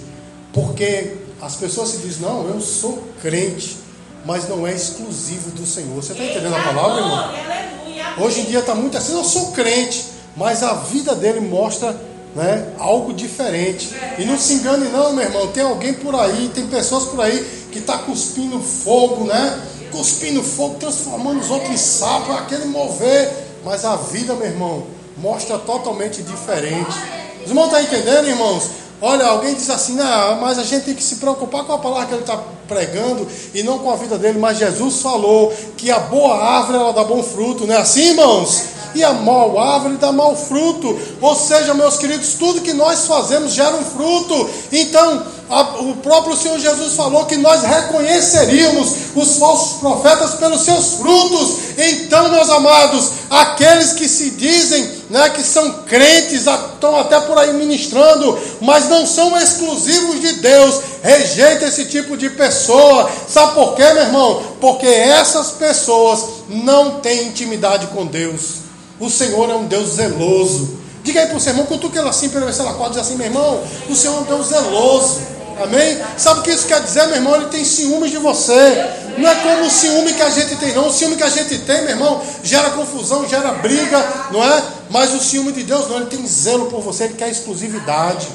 porque 0.52 1.16
as 1.40 1.56
pessoas 1.56 1.90
se 1.90 1.98
dizem, 1.98 2.22
não, 2.22 2.46
eu 2.48 2.60
sou 2.60 3.02
crente, 3.20 3.78
mas 4.24 4.48
não 4.48 4.66
é 4.66 4.74
exclusivo 4.74 5.50
do 5.50 5.66
Senhor. 5.66 5.94
Você 5.96 6.12
está 6.12 6.24
entendendo 6.24 6.54
a 6.54 6.62
palavra, 6.62 7.00
irmão? 7.00 8.24
Hoje 8.24 8.40
em 8.40 8.44
dia 8.44 8.60
está 8.60 8.74
muito 8.74 8.96
assim, 8.96 9.14
eu 9.14 9.24
sou 9.24 9.52
crente, 9.52 10.06
mas 10.36 10.62
a 10.62 10.74
vida 10.74 11.14
dele 11.14 11.40
mostra 11.40 11.98
né, 12.34 12.72
algo 12.78 13.12
diferente. 13.12 13.94
E 14.18 14.24
não 14.24 14.38
se 14.38 14.54
engane 14.54 14.88
não, 14.88 15.12
meu 15.12 15.24
irmão, 15.24 15.48
tem 15.48 15.62
alguém 15.62 15.94
por 15.94 16.14
aí, 16.14 16.50
tem 16.54 16.66
pessoas 16.66 17.04
por 17.04 17.20
aí 17.20 17.59
que 17.70 17.78
está 17.78 17.98
cuspindo 17.98 18.60
fogo, 18.60 19.24
né? 19.24 19.60
Cuspindo 19.90 20.42
fogo, 20.42 20.76
transformando 20.78 21.40
os 21.40 21.50
outros 21.50 21.70
em 21.70 21.76
sapo, 21.76 22.32
aquele 22.32 22.66
mover. 22.66 23.48
Mas 23.64 23.84
a 23.84 23.96
vida, 23.96 24.34
meu 24.34 24.46
irmão, 24.46 24.86
mostra 25.16 25.58
totalmente 25.58 26.22
diferente. 26.22 26.96
Os 27.44 27.48
irmãos 27.48 27.66
estão 27.66 27.80
tá 27.80 27.82
entendendo, 27.82 28.28
irmãos? 28.28 28.70
Olha, 29.02 29.26
alguém 29.26 29.54
diz 29.54 29.70
assim, 29.70 29.98
ah, 29.98 30.36
mas 30.40 30.58
a 30.58 30.62
gente 30.62 30.84
tem 30.84 30.94
que 30.94 31.02
se 31.02 31.16
preocupar 31.16 31.64
com 31.64 31.72
a 31.72 31.78
palavra 31.78 32.06
que 32.06 32.14
ele 32.14 32.20
está 32.20 32.38
pregando 32.68 33.26
e 33.54 33.62
não 33.62 33.78
com 33.78 33.90
a 33.90 33.96
vida 33.96 34.18
dele. 34.18 34.38
Mas 34.38 34.58
Jesus 34.58 35.00
falou 35.00 35.52
que 35.76 35.90
a 35.90 35.98
boa 35.98 36.36
árvore 36.36 36.78
ela 36.78 36.92
dá 36.92 37.02
bom 37.02 37.22
fruto, 37.22 37.66
não 37.66 37.74
é 37.74 37.78
assim, 37.78 38.10
irmãos? 38.10 38.64
E 38.94 39.02
a 39.02 39.12
mal 39.12 39.58
árvore 39.58 39.96
dá 39.96 40.12
mau 40.12 40.36
fruto. 40.36 40.98
Ou 41.20 41.34
seja, 41.34 41.72
meus 41.72 41.96
queridos, 41.96 42.34
tudo 42.34 42.60
que 42.60 42.74
nós 42.74 43.06
fazemos 43.06 43.54
gera 43.54 43.74
um 43.76 43.84
fruto. 43.84 44.50
Então, 44.70 45.26
o 45.50 45.96
próprio 45.96 46.36
Senhor 46.36 46.58
Jesus 46.60 46.94
falou 46.94 47.24
que 47.26 47.36
nós 47.36 47.62
reconheceríamos 47.62 48.94
os 49.16 49.36
falsos 49.36 49.80
profetas 49.80 50.34
pelos 50.34 50.62
seus 50.62 50.94
frutos. 50.94 51.56
Então, 51.76 52.30
meus 52.30 52.48
amados, 52.48 53.10
aqueles 53.28 53.92
que 53.92 54.08
se 54.08 54.30
dizem 54.30 55.00
né, 55.10 55.28
que 55.30 55.42
são 55.42 55.82
crentes, 55.82 56.46
estão 56.46 56.96
até 56.96 57.18
por 57.20 57.36
aí 57.36 57.52
ministrando, 57.52 58.38
mas 58.60 58.88
não 58.88 59.04
são 59.04 59.36
exclusivos 59.36 60.20
de 60.20 60.34
Deus, 60.34 60.80
rejeita 61.02 61.66
esse 61.66 61.86
tipo 61.86 62.16
de 62.16 62.30
pessoa. 62.30 63.10
Sabe 63.28 63.54
por 63.54 63.74
quê, 63.74 63.92
meu 63.92 64.04
irmão? 64.04 64.42
Porque 64.60 64.86
essas 64.86 65.50
pessoas 65.50 66.24
não 66.48 67.00
têm 67.00 67.26
intimidade 67.26 67.88
com 67.88 68.06
Deus. 68.06 68.60
O 69.00 69.10
Senhor 69.10 69.50
é 69.50 69.54
um 69.54 69.66
Deus 69.66 69.94
zeloso. 69.94 70.78
Diga 71.02 71.22
aí 71.22 71.26
para 71.26 71.36
o 71.36 71.40
seu 71.40 71.52
irmão, 71.52 71.66
cutuque 71.66 71.98
ela 71.98 72.10
assim, 72.10 72.28
ver 72.28 72.52
se 72.52 72.60
ela 72.60 72.74
pode 72.74 72.90
dizer 72.90 73.00
assim, 73.00 73.16
meu 73.16 73.26
irmão, 73.26 73.60
o 73.88 73.94
Senhor 73.96 74.16
é 74.16 74.20
um 74.20 74.24
Deus 74.24 74.48
zeloso. 74.48 75.39
Amém? 75.62 75.98
Sabe 76.16 76.40
o 76.40 76.42
que 76.42 76.50
isso 76.50 76.66
quer 76.66 76.80
dizer, 76.80 77.06
meu 77.06 77.16
irmão? 77.16 77.36
Ele 77.36 77.46
tem 77.46 77.64
ciúmes 77.64 78.10
de 78.10 78.18
você. 78.18 78.90
Não 79.18 79.28
é 79.28 79.34
como 79.36 79.66
o 79.66 79.70
ciúme 79.70 80.14
que 80.14 80.22
a 80.22 80.30
gente 80.30 80.56
tem, 80.56 80.72
não. 80.72 80.88
O 80.88 80.92
ciúme 80.92 81.16
que 81.16 81.22
a 81.22 81.28
gente 81.28 81.58
tem, 81.58 81.82
meu 81.82 81.90
irmão, 81.90 82.22
gera 82.42 82.70
confusão, 82.70 83.28
gera 83.28 83.52
briga, 83.52 84.02
não 84.30 84.42
é? 84.42 84.62
Mas 84.88 85.14
o 85.14 85.20
ciúme 85.20 85.52
de 85.52 85.62
Deus 85.62 85.88
não, 85.88 85.96
ele 85.96 86.06
tem 86.06 86.26
zelo 86.26 86.66
por 86.66 86.80
você, 86.80 87.04
ele 87.04 87.14
quer 87.14 87.28
exclusividade. 87.28 88.26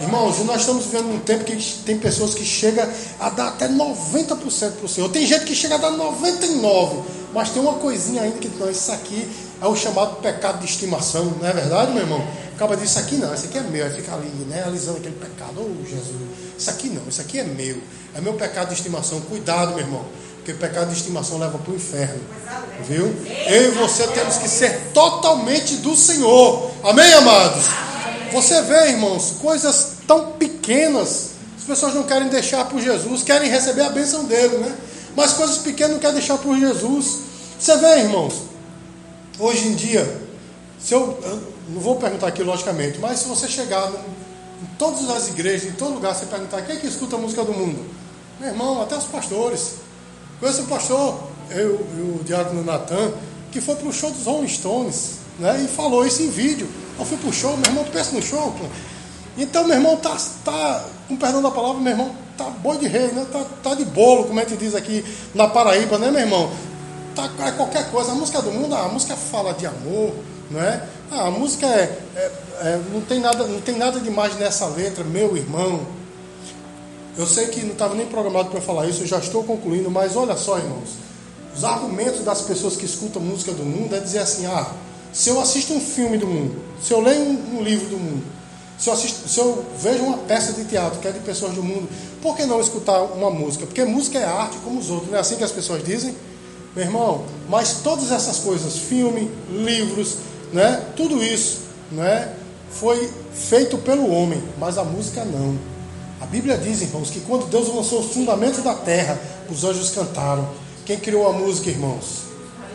Irmãos, 0.00 0.38
nós 0.44 0.60
estamos 0.60 0.84
vivendo 0.84 1.12
um 1.12 1.18
tempo 1.18 1.44
que 1.44 1.56
tem 1.84 1.98
pessoas 1.98 2.32
que 2.32 2.44
chegam 2.44 2.88
a 3.18 3.30
dar 3.30 3.48
até 3.48 3.68
90% 3.68 4.36
para 4.72 4.86
o 4.86 4.88
Senhor. 4.88 5.10
Tem 5.10 5.26
gente 5.26 5.44
que 5.44 5.54
chega 5.56 5.74
a 5.74 5.78
dar 5.78 5.90
99%. 5.90 7.18
Mas 7.32 7.50
tem 7.50 7.60
uma 7.60 7.74
coisinha 7.74 8.22
ainda 8.22 8.38
que 8.38 8.48
não, 8.48 8.70
isso 8.70 8.90
aqui 8.90 9.28
é 9.60 9.66
o 9.66 9.76
chamado 9.76 10.16
pecado 10.16 10.60
de 10.60 10.64
estimação, 10.64 11.34
não 11.40 11.46
é 11.46 11.52
verdade, 11.52 11.92
meu 11.92 12.02
irmão? 12.02 12.24
Acaba 12.58 12.76
disso 12.76 12.98
aqui 12.98 13.14
não, 13.14 13.32
isso 13.32 13.44
aqui 13.44 13.56
é 13.56 13.62
meu, 13.62 13.86
aí 13.86 13.92
fica 13.92 14.12
ali, 14.12 14.26
né, 14.48 14.62
analisando 14.62 14.96
aquele 14.96 15.14
pecado, 15.14 15.60
oh 15.60 15.88
Jesus, 15.88 16.16
isso 16.58 16.68
aqui 16.68 16.88
não, 16.88 17.02
isso 17.08 17.20
aqui 17.20 17.38
é 17.38 17.44
meu, 17.44 17.76
é 18.16 18.20
meu 18.20 18.34
pecado 18.34 18.70
de 18.70 18.74
estimação, 18.74 19.20
cuidado, 19.20 19.76
meu 19.76 19.78
irmão, 19.78 20.04
porque 20.38 20.54
pecado 20.54 20.88
de 20.88 20.96
estimação 20.96 21.38
leva 21.38 21.56
para 21.56 21.72
o 21.72 21.76
inferno, 21.76 22.20
viu? 22.82 23.14
Eu 23.46 23.68
e 23.68 23.70
você 23.76 24.08
temos 24.08 24.38
que 24.38 24.48
ser 24.48 24.90
totalmente 24.92 25.76
do 25.76 25.94
Senhor, 25.94 26.72
amém, 26.82 27.14
amados? 27.14 27.66
Você 28.32 28.60
vê, 28.62 28.88
irmãos, 28.88 29.36
coisas 29.40 29.92
tão 30.04 30.32
pequenas, 30.32 31.28
as 31.56 31.62
pessoas 31.62 31.94
não 31.94 32.02
querem 32.02 32.28
deixar 32.28 32.64
por 32.64 32.80
Jesus, 32.80 33.22
querem 33.22 33.48
receber 33.48 33.82
a 33.82 33.90
bênção 33.90 34.24
dele, 34.24 34.56
né? 34.56 34.74
Mas 35.14 35.34
coisas 35.34 35.58
pequenas 35.58 35.92
não 35.92 36.00
querem 36.00 36.16
deixar 36.16 36.38
por 36.38 36.58
Jesus. 36.58 37.18
Você 37.56 37.76
vê, 37.76 38.00
irmãos, 38.00 38.34
hoje 39.38 39.68
em 39.68 39.74
dia, 39.76 40.27
se 40.78 40.94
eu, 40.94 41.18
eu, 41.22 41.42
não 41.68 41.80
vou 41.80 41.96
perguntar 41.96 42.28
aqui 42.28 42.42
logicamente, 42.42 42.98
mas 42.98 43.20
se 43.20 43.28
você 43.28 43.48
chegar 43.48 43.90
no, 43.90 43.98
em 43.98 44.66
todas 44.78 45.08
as 45.10 45.28
igrejas, 45.28 45.68
em 45.68 45.74
todo 45.74 45.94
lugar, 45.94 46.14
você 46.14 46.26
perguntar 46.26 46.62
quem 46.62 46.76
é 46.76 46.78
que 46.78 46.86
escuta 46.86 47.16
a 47.16 47.18
música 47.18 47.44
do 47.44 47.52
mundo? 47.52 47.84
Meu 48.38 48.50
irmão, 48.50 48.80
até 48.80 48.96
os 48.96 49.04
pastores. 49.04 49.74
Conheço 50.38 50.62
um 50.62 50.66
pastor, 50.66 51.20
eu 51.50 51.86
e 51.96 52.20
o 52.20 52.24
diácono 52.24 52.62
Natan, 52.64 53.12
que 53.50 53.60
foi 53.60 53.74
para 53.74 53.88
o 53.88 53.92
show 53.92 54.10
dos 54.10 54.24
Rolling 54.24 54.48
Stones, 54.48 55.14
né? 55.38 55.62
E 55.64 55.68
falou 55.68 56.06
isso 56.06 56.22
em 56.22 56.30
vídeo. 56.30 56.68
Eu 56.98 57.04
fui 57.04 57.16
para 57.16 57.28
o 57.28 57.32
show, 57.32 57.56
meu 57.56 57.66
irmão, 57.66 57.84
pensa 57.84 58.12
no 58.12 58.22
show. 58.22 58.52
Pô. 58.52 58.64
Então, 59.36 59.64
meu 59.64 59.76
irmão, 59.76 59.96
tá, 59.96 60.16
tá, 60.44 60.84
com 61.08 61.16
perdão 61.16 61.42
da 61.42 61.50
palavra, 61.50 61.80
meu 61.80 61.92
irmão, 61.92 62.14
tá 62.36 62.44
boi 62.44 62.78
de 62.78 62.86
rei, 62.86 63.08
né? 63.08 63.26
Tá, 63.32 63.44
tá 63.62 63.74
de 63.74 63.84
bolo, 63.84 64.24
como 64.24 64.38
a 64.38 64.44
gente 64.44 64.56
diz 64.56 64.74
aqui 64.74 65.04
na 65.34 65.48
Paraíba, 65.48 65.98
né, 65.98 66.10
meu 66.10 66.20
irmão? 66.20 66.50
Tá, 67.14 67.30
é 67.46 67.52
qualquer 67.52 67.90
coisa. 67.90 68.12
A 68.12 68.14
música 68.14 68.40
do 68.42 68.52
mundo, 68.52 68.74
a 68.74 68.88
música 68.88 69.16
fala 69.16 69.52
de 69.54 69.66
amor, 69.66 70.12
não 70.50 70.62
é? 70.62 70.82
Ah, 71.10 71.26
a 71.26 71.30
música 71.30 71.66
é, 71.66 71.98
é, 72.16 72.32
é, 72.60 72.80
não, 72.92 73.00
tem 73.00 73.20
nada, 73.20 73.46
não 73.46 73.60
tem 73.60 73.76
nada 73.76 74.00
demais 74.00 74.36
nessa 74.36 74.66
letra, 74.66 75.04
meu 75.04 75.36
irmão. 75.36 75.86
Eu 77.16 77.26
sei 77.26 77.48
que 77.48 77.62
não 77.62 77.72
estava 77.72 77.94
nem 77.94 78.06
programado 78.06 78.50
para 78.50 78.60
falar 78.60 78.86
isso, 78.86 79.02
eu 79.02 79.06
já 79.06 79.18
estou 79.18 79.42
concluindo, 79.42 79.90
mas 79.90 80.16
olha 80.16 80.36
só, 80.36 80.58
irmãos. 80.58 80.90
Os 81.56 81.64
argumentos 81.64 82.24
das 82.24 82.42
pessoas 82.42 82.76
que 82.76 82.84
escutam 82.84 83.20
música 83.20 83.52
do 83.52 83.64
mundo 83.64 83.94
é 83.96 84.00
dizer 84.00 84.20
assim: 84.20 84.46
ah, 84.46 84.70
se 85.12 85.28
eu 85.28 85.40
assisto 85.40 85.74
um 85.74 85.80
filme 85.80 86.16
do 86.16 86.26
mundo, 86.26 86.62
se 86.80 86.92
eu 86.92 87.00
leio 87.00 87.22
um, 87.22 87.58
um 87.58 87.62
livro 87.62 87.88
do 87.88 87.98
mundo, 87.98 88.24
se 88.78 88.88
eu, 88.88 88.94
assisto, 88.94 89.28
se 89.28 89.40
eu 89.40 89.64
vejo 89.80 90.04
uma 90.04 90.18
peça 90.18 90.52
de 90.52 90.64
teatro 90.64 91.00
que 91.00 91.08
é 91.08 91.10
de 91.10 91.18
pessoas 91.18 91.54
do 91.54 91.62
mundo, 91.62 91.88
por 92.22 92.36
que 92.36 92.44
não 92.44 92.60
escutar 92.60 93.02
uma 93.02 93.30
música? 93.30 93.66
Porque 93.66 93.84
música 93.84 94.18
é 94.18 94.24
arte 94.24 94.56
como 94.58 94.78
os 94.78 94.88
outros, 94.88 95.10
não 95.10 95.18
é 95.18 95.20
assim 95.20 95.34
que 95.34 95.42
as 95.42 95.50
pessoas 95.50 95.82
dizem? 95.84 96.14
Meu 96.76 96.84
irmão, 96.84 97.24
mas 97.48 97.80
todas 97.82 98.12
essas 98.12 98.38
coisas, 98.38 98.76
filme, 98.76 99.28
livros, 99.50 100.18
né? 100.52 100.82
Tudo 100.96 101.22
isso, 101.22 101.60
né? 101.90 102.32
Foi 102.70 103.10
feito 103.32 103.78
pelo 103.78 104.10
homem, 104.10 104.42
mas 104.58 104.78
a 104.78 104.84
música 104.84 105.24
não. 105.24 105.56
A 106.20 106.26
Bíblia 106.26 106.58
diz, 106.58 106.82
irmãos, 106.82 107.10
que 107.10 107.20
quando 107.20 107.46
Deus 107.46 107.72
lançou 107.72 108.00
os 108.00 108.12
fundamentos 108.12 108.62
da 108.62 108.74
terra, 108.74 109.18
os 109.50 109.64
anjos 109.64 109.90
cantaram. 109.90 110.48
Quem 110.84 110.98
criou 110.98 111.28
a 111.28 111.32
música, 111.32 111.70
irmãos? 111.70 112.28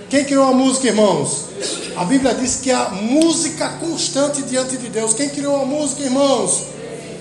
Quem 0.09 0.23
criou 0.23 0.45
a 0.45 0.53
música, 0.53 0.87
irmãos? 0.87 1.45
A 1.95 2.05
Bíblia 2.05 2.33
diz 2.35 2.57
que 2.57 2.71
a 2.71 2.89
música 2.89 3.67
constante 3.79 4.43
diante 4.43 4.77
de 4.77 4.87
Deus. 4.87 5.13
Quem 5.13 5.29
criou 5.29 5.61
a 5.61 5.65
música, 5.65 6.03
irmãos? 6.03 6.63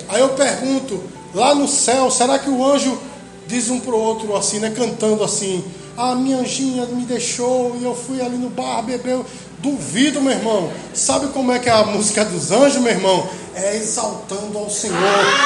Aí 0.09 0.21
eu 0.21 0.29
pergunto, 0.31 1.03
lá 1.35 1.55
no 1.55 1.67
céu, 1.67 2.11
será 2.11 2.39
que 2.39 2.51
o 2.51 2.65
anjo 2.65 2.99
diz 3.47 3.71
um 3.71 3.81
para 3.81 3.95
o 3.95 3.99
outro 3.99 4.37
assim, 4.37 4.59
né? 4.59 4.71
Cantando 4.71 5.25
assim: 5.25 5.65
A 5.97 6.15
minha 6.15 6.39
anjinha 6.39 6.87
me 6.87 7.05
deixou 7.05 7.77
e 7.81 7.85
eu 7.85 7.95
fui 7.95 8.21
ali 8.21 8.37
no 8.37 8.51
bar, 8.51 8.83
bebeu. 8.83 9.25
Duvido, 9.63 10.21
meu 10.21 10.33
irmão. 10.33 10.73
Sabe 10.93 11.29
como 11.29 11.53
é 11.53 11.59
que 11.61 11.69
é 11.69 11.73
a 11.73 11.85
música 11.85 12.25
dos 12.25 12.51
anjos, 12.51 12.83
meu 12.83 12.93
irmão? 12.93 13.29
É 13.55 13.77
exaltando 13.77 14.59
ao 14.59 14.69
Senhor. 14.69 14.99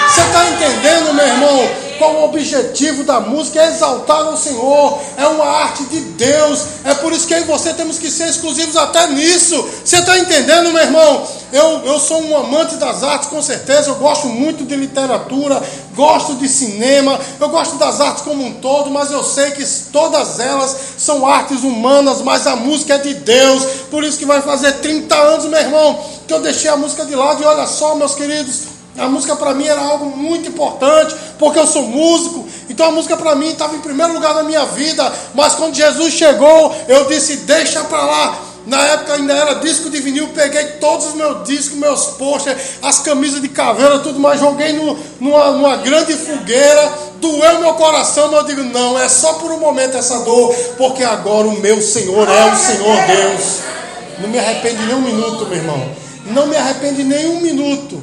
Você 0.09 0.22
está 0.22 0.50
entendendo, 0.50 1.12
meu 1.12 1.26
irmão? 1.26 1.86
Qual 1.99 2.15
o 2.15 2.25
objetivo 2.25 3.05
da 3.05 3.21
música? 3.21 3.61
É 3.61 3.71
exaltar 3.71 4.23
ao 4.23 4.37
Senhor. 4.37 4.99
É 5.17 5.27
uma 5.27 5.45
arte 5.45 5.85
de 5.85 6.01
Deus. 6.01 6.65
É 6.85 6.95
por 6.95 7.13
isso 7.13 7.27
que 7.27 7.35
eu 7.35 7.41
e 7.41 7.45
você 7.45 7.73
temos 7.75 7.99
que 7.99 8.11
ser 8.11 8.29
exclusivos 8.29 8.77
até 8.77 9.07
nisso. 9.09 9.69
Você 9.85 9.97
está 9.97 10.19
entendendo, 10.19 10.73
meu 10.73 10.83
irmão? 10.83 11.27
Eu, 11.53 11.87
eu 11.87 11.99
sou 11.99 12.23
um 12.23 12.37
amante 12.37 12.77
das 12.77 13.03
artes, 13.03 13.29
com 13.29 13.41
certeza. 13.41 13.91
Eu 13.91 13.95
gosto 13.97 14.27
muito 14.27 14.65
de 14.65 14.77
literatura, 14.77 15.63
gosto 15.95 16.35
de 16.35 16.49
cinema, 16.49 17.19
eu 17.41 17.49
gosto 17.49 17.77
das 17.77 18.01
artes 18.01 18.23
como 18.23 18.45
um 18.45 18.55
todo, 18.55 18.91
mas 18.91 19.11
eu 19.11 19.23
sei 19.23 19.53
que 19.53 19.65
todas 19.93 20.39
elas 20.39 20.77
são 20.99 21.27
artes 21.27 21.63
humanas, 21.63 22.21
mas 22.21 22.47
a 22.47 22.57
música 22.57 22.95
é 22.95 22.99
de 22.99 23.15
Deus. 23.15 23.65
Por 23.91 24.05
isso 24.05 24.19
que 24.19 24.27
vai 24.27 24.43
fazer 24.43 24.73
30 24.75 25.15
anos, 25.15 25.47
meu 25.47 25.59
irmão, 25.59 25.99
que 26.27 26.35
eu 26.35 26.41
deixei 26.41 26.71
a 26.71 26.77
música 26.77 27.05
de 27.05 27.15
lado. 27.15 27.43
E 27.43 27.47
olha 27.47 27.67
só, 27.67 27.95
meus 27.95 28.15
queridos, 28.15 28.76
a 28.99 29.09
música 29.09 29.37
para 29.37 29.55
mim 29.55 29.67
era 29.67 29.81
algo 29.81 30.17
muito 30.17 30.49
importante, 30.49 31.15
porque 31.39 31.59
eu 31.59 31.67
sou 31.67 31.83
músico. 31.83 32.47
Então 32.69 32.87
a 32.87 32.93
música 32.93 33.17
para 33.17 33.35
mim 33.35 33.49
estava 33.49 33.75
em 33.75 33.81
primeiro 33.81 34.13
lugar 34.13 34.35
na 34.35 34.43
minha 34.43 34.65
vida. 34.67 35.13
Mas 35.35 35.55
quando 35.55 35.75
Jesus 35.75 36.15
chegou, 36.15 36.75
eu 36.89 37.05
disse: 37.07 37.39
deixa 37.39 37.85
para 37.85 38.05
lá. 38.05 38.39
Na 38.67 38.83
época 38.83 39.15
ainda 39.15 39.33
era 39.33 39.55
disco 39.55 39.89
de 39.89 40.01
vinil, 40.01 40.29
peguei 40.35 40.65
todos 40.81 41.07
os 41.07 41.15
meus 41.15 41.47
discos, 41.47 41.79
meus 41.79 42.07
posters, 42.07 42.61
as 42.83 42.99
camisas 42.99 43.41
de 43.41 43.49
caveira, 43.49 44.01
tudo 44.01 44.19
mais, 44.19 44.41
joguei 44.41 44.73
no, 44.73 44.99
numa, 45.21 45.53
numa 45.53 45.77
grande 45.77 46.15
fogueira, 46.15 46.93
doeu 47.21 47.61
meu 47.61 47.75
coração, 47.75 48.29
mas 48.29 48.41
eu 48.41 48.47
digo, 48.47 48.65
não, 48.65 48.99
é 48.99 49.09
só 49.09 49.35
por 49.35 49.53
um 49.53 49.61
momento 49.61 49.97
essa 49.97 50.19
dor, 50.25 50.53
porque 50.77 51.05
agora 51.05 51.47
o 51.47 51.61
meu 51.61 51.81
Senhor 51.81 52.29
é 52.29 52.53
o 52.53 52.57
Senhor 52.57 52.97
Deus. 53.07 53.61
Não 54.19 54.29
me 54.29 54.39
arrepende 54.39 54.83
nem 54.85 54.97
um 54.97 55.01
minuto, 55.01 55.47
meu 55.47 55.59
irmão. 55.59 55.89
Não 56.27 56.49
me 56.49 56.57
arrepende 56.57 57.05
nem 57.05 57.29
um 57.29 57.41
minuto. 57.41 58.03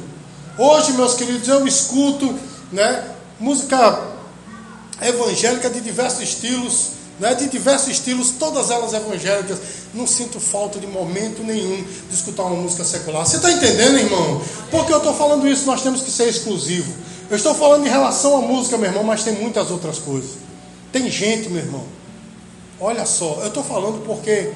Hoje, 0.56 0.92
meus 0.92 1.14
queridos, 1.14 1.48
eu 1.48 1.66
escuto 1.66 2.38
né, 2.72 3.10
música 3.40 4.00
evangélica 5.00 5.68
de 5.68 5.80
diversos 5.80 6.22
estilos 6.22 6.94
né, 7.18 7.34
de 7.34 7.48
diversos 7.48 7.88
estilos, 7.88 8.32
todas 8.38 8.70
elas 8.70 8.92
evangélicas. 8.92 9.58
Não 9.92 10.06
sinto 10.06 10.40
falta 10.40 10.78
de 10.80 10.86
momento 10.86 11.42
nenhum 11.42 11.82
de 12.08 12.14
escutar 12.14 12.44
uma 12.44 12.60
música 12.60 12.84
secular. 12.84 13.24
Você 13.24 13.36
está 13.36 13.50
entendendo, 13.50 13.98
irmão? 13.98 14.42
Porque 14.70 14.92
eu 14.92 14.98
estou 14.98 15.14
falando 15.14 15.46
isso, 15.46 15.66
nós 15.66 15.82
temos 15.82 16.02
que 16.02 16.10
ser 16.10 16.28
exclusivo. 16.28 16.92
Eu 17.30 17.36
estou 17.36 17.54
falando 17.54 17.86
em 17.86 17.90
relação 17.90 18.36
à 18.36 18.40
música, 18.40 18.76
meu 18.76 18.90
irmão, 18.90 19.04
mas 19.04 19.22
tem 19.22 19.34
muitas 19.34 19.70
outras 19.70 19.98
coisas. 19.98 20.30
Tem 20.92 21.08
gente, 21.10 21.48
meu 21.48 21.62
irmão. 21.62 21.84
Olha 22.80 23.06
só, 23.06 23.38
eu 23.40 23.48
estou 23.48 23.62
falando 23.62 24.04
porque 24.04 24.50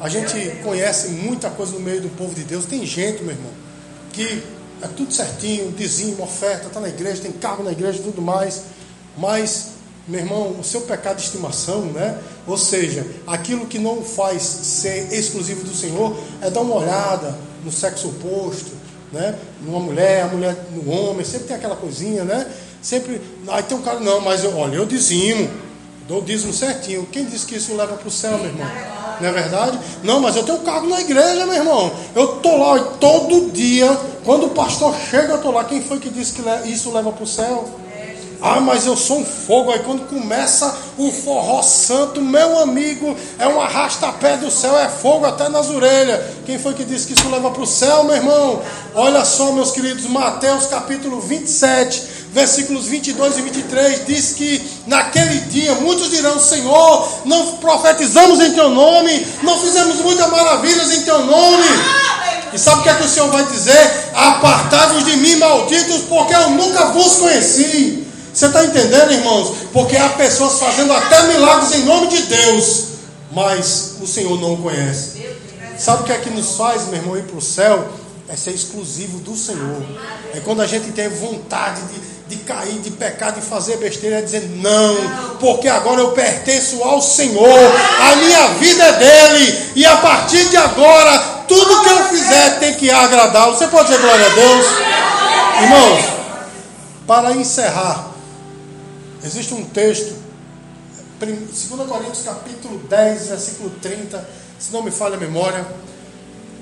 a 0.00 0.08
gente 0.08 0.34
conhece 0.62 1.08
muita 1.08 1.48
coisa 1.50 1.72
no 1.72 1.80
meio 1.80 2.02
do 2.02 2.08
povo 2.10 2.34
de 2.34 2.42
Deus. 2.44 2.66
Tem 2.66 2.84
gente, 2.84 3.22
meu 3.22 3.32
irmão, 3.32 3.50
que 4.12 4.42
é 4.82 4.88
tudo 4.88 5.12
certinho, 5.12 5.70
dizima, 5.72 6.24
oferta, 6.24 6.66
está 6.66 6.80
na 6.80 6.88
igreja, 6.88 7.22
tem 7.22 7.32
cargo 7.32 7.62
na 7.62 7.72
igreja 7.72 8.02
tudo 8.02 8.20
mais, 8.20 8.62
mas 9.16 9.72
meu 10.06 10.18
irmão, 10.18 10.56
o 10.58 10.64
seu 10.64 10.80
pecado 10.80 11.16
de 11.16 11.22
estimação, 11.22 11.82
né? 11.82 12.18
Ou 12.46 12.58
seja, 12.58 13.06
aquilo 13.24 13.66
que 13.66 13.78
não 13.78 14.02
faz 14.02 14.42
ser 14.42 15.12
exclusivo 15.12 15.62
do 15.62 15.74
Senhor 15.74 16.16
é 16.40 16.50
dar 16.50 16.60
uma 16.60 16.74
olhada 16.74 17.38
no 17.64 17.70
sexo 17.70 18.08
oposto, 18.08 18.72
né? 19.12 19.38
Numa 19.60 19.78
mulher, 19.78 20.24
a 20.24 20.26
mulher 20.26 20.56
no 20.72 20.90
homem, 20.90 21.24
sempre 21.24 21.46
tem 21.46 21.56
aquela 21.56 21.76
coisinha, 21.76 22.24
né? 22.24 22.50
Sempre, 22.82 23.20
aí 23.46 23.62
tem 23.62 23.76
um 23.76 23.82
cara, 23.82 24.00
não, 24.00 24.20
mas 24.20 24.42
eu, 24.42 24.56
olha, 24.56 24.74
eu 24.74 24.86
dizimo, 24.86 25.48
dou 26.08 26.18
o 26.18 26.24
dízimo 26.24 26.52
certinho. 26.52 27.06
Quem 27.06 27.24
disse 27.24 27.46
que 27.46 27.54
isso 27.54 27.72
leva 27.76 27.94
para 27.94 28.08
o 28.08 28.10
céu, 28.10 28.38
meu 28.38 28.48
irmão? 28.48 28.66
Não 29.22 29.28
é 29.28 29.32
verdade? 29.32 29.78
Não, 30.02 30.18
mas 30.18 30.34
eu 30.34 30.42
tenho 30.42 30.58
cargo 30.58 30.88
na 30.88 31.00
igreja, 31.00 31.46
meu 31.46 31.54
irmão. 31.54 31.92
Eu 32.12 32.34
estou 32.34 32.58
lá 32.58 32.76
todo 32.98 33.52
dia, 33.52 33.96
quando 34.24 34.46
o 34.46 34.50
pastor 34.50 34.92
chega, 34.96 35.28
eu 35.28 35.36
estou 35.36 35.52
lá. 35.52 35.62
Quem 35.62 35.80
foi 35.80 36.00
que 36.00 36.10
disse 36.10 36.32
que 36.32 36.68
isso 36.68 36.90
leva 36.90 37.12
para 37.12 37.22
o 37.22 37.26
céu? 37.26 37.68
Ah, 38.44 38.60
mas 38.60 38.86
eu 38.86 38.96
sou 38.96 39.20
um 39.20 39.24
fogo. 39.24 39.70
Aí 39.70 39.78
quando 39.78 40.08
começa 40.08 40.74
o 40.98 41.12
forró 41.12 41.62
santo, 41.62 42.20
meu 42.20 42.58
amigo, 42.58 43.16
é 43.38 43.46
um 43.46 43.60
arrasta-pé 43.60 44.36
do 44.36 44.50
céu, 44.50 44.76
é 44.76 44.88
fogo 44.88 45.24
até 45.24 45.48
nas 45.48 45.70
orelhas. 45.70 46.20
Quem 46.44 46.58
foi 46.58 46.74
que 46.74 46.84
disse 46.84 47.06
que 47.06 47.12
isso 47.12 47.28
leva 47.30 47.52
para 47.52 47.62
o 47.62 47.66
céu, 47.66 48.02
meu 48.02 48.16
irmão? 48.16 48.60
Olha 48.96 49.24
só, 49.24 49.52
meus 49.52 49.70
queridos, 49.70 50.06
Mateus 50.06 50.66
capítulo 50.66 51.20
27, 51.20 52.02
versículos 52.32 52.86
22 52.86 53.38
e 53.38 53.42
23, 53.42 54.06
diz 54.06 54.32
que 54.32 54.60
naquele 54.88 55.38
dia 55.42 55.76
muitos 55.76 56.10
dirão: 56.10 56.40
Senhor, 56.40 57.08
não 57.24 57.58
profetizamos 57.58 58.40
em 58.40 58.52
teu 58.54 58.70
nome, 58.70 59.24
não 59.44 59.56
fizemos 59.60 60.00
muitas 60.00 60.28
maravilhas 60.28 60.90
em 60.90 61.02
teu 61.02 61.24
nome. 61.24 61.66
E 62.52 62.58
sabe 62.58 62.80
o 62.80 62.82
que 62.82 62.88
é 62.90 62.94
que 62.94 63.04
o 63.04 63.08
Senhor 63.08 63.30
vai 63.30 63.44
dizer? 63.46 64.10
Apartai-vos 64.12 65.04
de 65.04 65.16
mim, 65.16 65.36
malditos, 65.36 66.02
porque 66.08 66.34
eu 66.34 66.50
nunca 66.50 66.86
vos 66.86 67.16
conheci. 67.16 68.01
Você 68.32 68.46
está 68.46 68.64
entendendo, 68.64 69.12
irmãos? 69.12 69.52
Porque 69.72 69.96
há 69.96 70.08
pessoas 70.10 70.58
fazendo 70.58 70.92
até 70.92 71.22
milagres 71.28 71.74
em 71.74 71.84
nome 71.84 72.08
de 72.08 72.22
Deus, 72.22 72.84
mas 73.30 73.96
o 74.00 74.06
Senhor 74.06 74.40
não 74.40 74.54
o 74.54 74.62
conhece. 74.62 75.22
Sabe 75.78 76.02
o 76.02 76.06
que 76.06 76.12
é 76.12 76.18
que 76.18 76.30
nos 76.30 76.56
faz, 76.56 76.86
meu 76.86 76.94
irmão, 76.94 77.16
ir 77.16 77.24
para 77.24 77.36
o 77.36 77.42
céu? 77.42 77.88
É 78.28 78.36
ser 78.36 78.52
exclusivo 78.52 79.18
do 79.18 79.36
Senhor. 79.36 79.82
É 80.34 80.40
quando 80.40 80.62
a 80.62 80.66
gente 80.66 80.92
tem 80.92 81.08
vontade 81.08 81.82
de, 81.82 82.36
de 82.36 82.44
cair, 82.44 82.78
de 82.78 82.90
pecar, 82.92 83.32
de 83.32 83.42
fazer 83.42 83.76
besteira, 83.76 84.18
é 84.18 84.22
dizer 84.22 84.48
não, 84.62 84.96
porque 85.38 85.68
agora 85.68 86.00
eu 86.00 86.12
pertenço 86.12 86.82
ao 86.82 87.02
Senhor, 87.02 87.46
a 88.00 88.16
minha 88.16 88.48
vida 88.54 88.82
é 88.82 88.92
dele, 88.92 89.72
e 89.76 89.84
a 89.84 89.96
partir 89.98 90.48
de 90.48 90.56
agora, 90.56 91.18
tudo 91.46 91.82
que 91.82 91.88
eu 91.90 92.04
fizer 92.04 92.58
tem 92.60 92.74
que 92.74 92.90
agradá-lo. 92.90 93.56
Você 93.56 93.66
pode 93.66 93.88
dizer 93.88 94.00
glória 94.00 94.24
a 94.24 94.30
Deus? 94.30 94.66
Irmãos, 95.62 96.04
para 97.06 97.32
encerrar, 97.32 98.11
Existe 99.24 99.54
um 99.54 99.64
texto, 99.64 100.16
2 101.20 101.88
Coríntios 101.88 102.24
capítulo 102.24 102.78
10, 102.88 103.28
versículo 103.28 103.70
30, 103.80 104.28
se 104.58 104.72
não 104.72 104.82
me 104.82 104.90
falha 104.90 105.16
a 105.16 105.20
memória, 105.20 105.64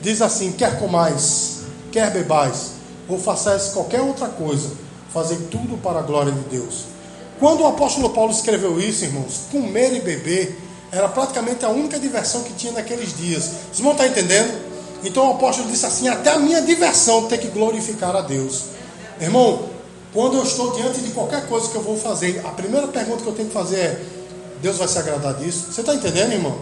diz 0.03 0.21
assim: 0.21 0.53
quer 0.53 0.79
comais, 0.79 1.61
quer 1.91 2.11
bebais, 2.11 2.73
ou 3.09 3.19
façais 3.19 3.69
qualquer 3.69 4.03
outra 4.03 4.29
coisa, 4.29 4.71
fazei 5.11 5.39
tudo 5.51 5.81
para 5.83 6.01
a 6.01 6.03
glória 6.03 6.33
de 6.33 6.41
Deus. 6.51 6.85
Quando 7.39 7.63
o 7.63 7.67
apóstolo 7.67 8.11
Paulo 8.11 8.31
escreveu 8.31 8.79
isso, 8.79 9.05
irmãos, 9.05 9.45
comer 9.51 9.95
e 9.95 10.01
beber 10.01 10.61
era 10.93 11.09
praticamente 11.09 11.65
a 11.65 11.71
única 11.71 11.99
diversão 11.99 12.43
que 12.43 12.53
tinha 12.53 12.73
naqueles 12.73 13.17
dias. 13.17 13.45
Vocês 13.45 13.81
vão 13.81 13.93
estar 13.93 14.07
entendendo? 14.07 14.71
Então 15.03 15.29
o 15.29 15.31
apóstolo 15.33 15.71
disse 15.71 15.87
assim: 15.87 16.09
até 16.09 16.31
a 16.31 16.39
minha 16.39 16.61
diversão 16.61 17.27
tem 17.27 17.39
que 17.39 17.49
glorificar 17.49 18.15
a 18.15 18.21
Deus. 18.21 18.65
Irmão, 19.19 19.70
quando 20.13 20.37
eu 20.37 20.43
estou 20.43 20.73
diante 20.73 21.01
de 21.01 21.11
qualquer 21.11 21.47
coisa 21.47 21.69
que 21.69 21.77
eu 21.77 21.83
vou 21.83 21.97
fazer, 21.97 22.41
a 22.45 22.51
primeira 22.51 22.89
pergunta 22.89 23.23
que 23.23 23.29
eu 23.29 23.35
tenho 23.35 23.49
que 23.49 23.55
fazer 23.55 23.77
é: 23.77 24.03
Deus 24.61 24.77
vai 24.77 24.89
se 24.89 24.99
agradar 24.99 25.35
disso? 25.35 25.73
Você 25.73 25.81
está 25.81 25.95
entendendo, 25.95 26.33
irmão? 26.33 26.59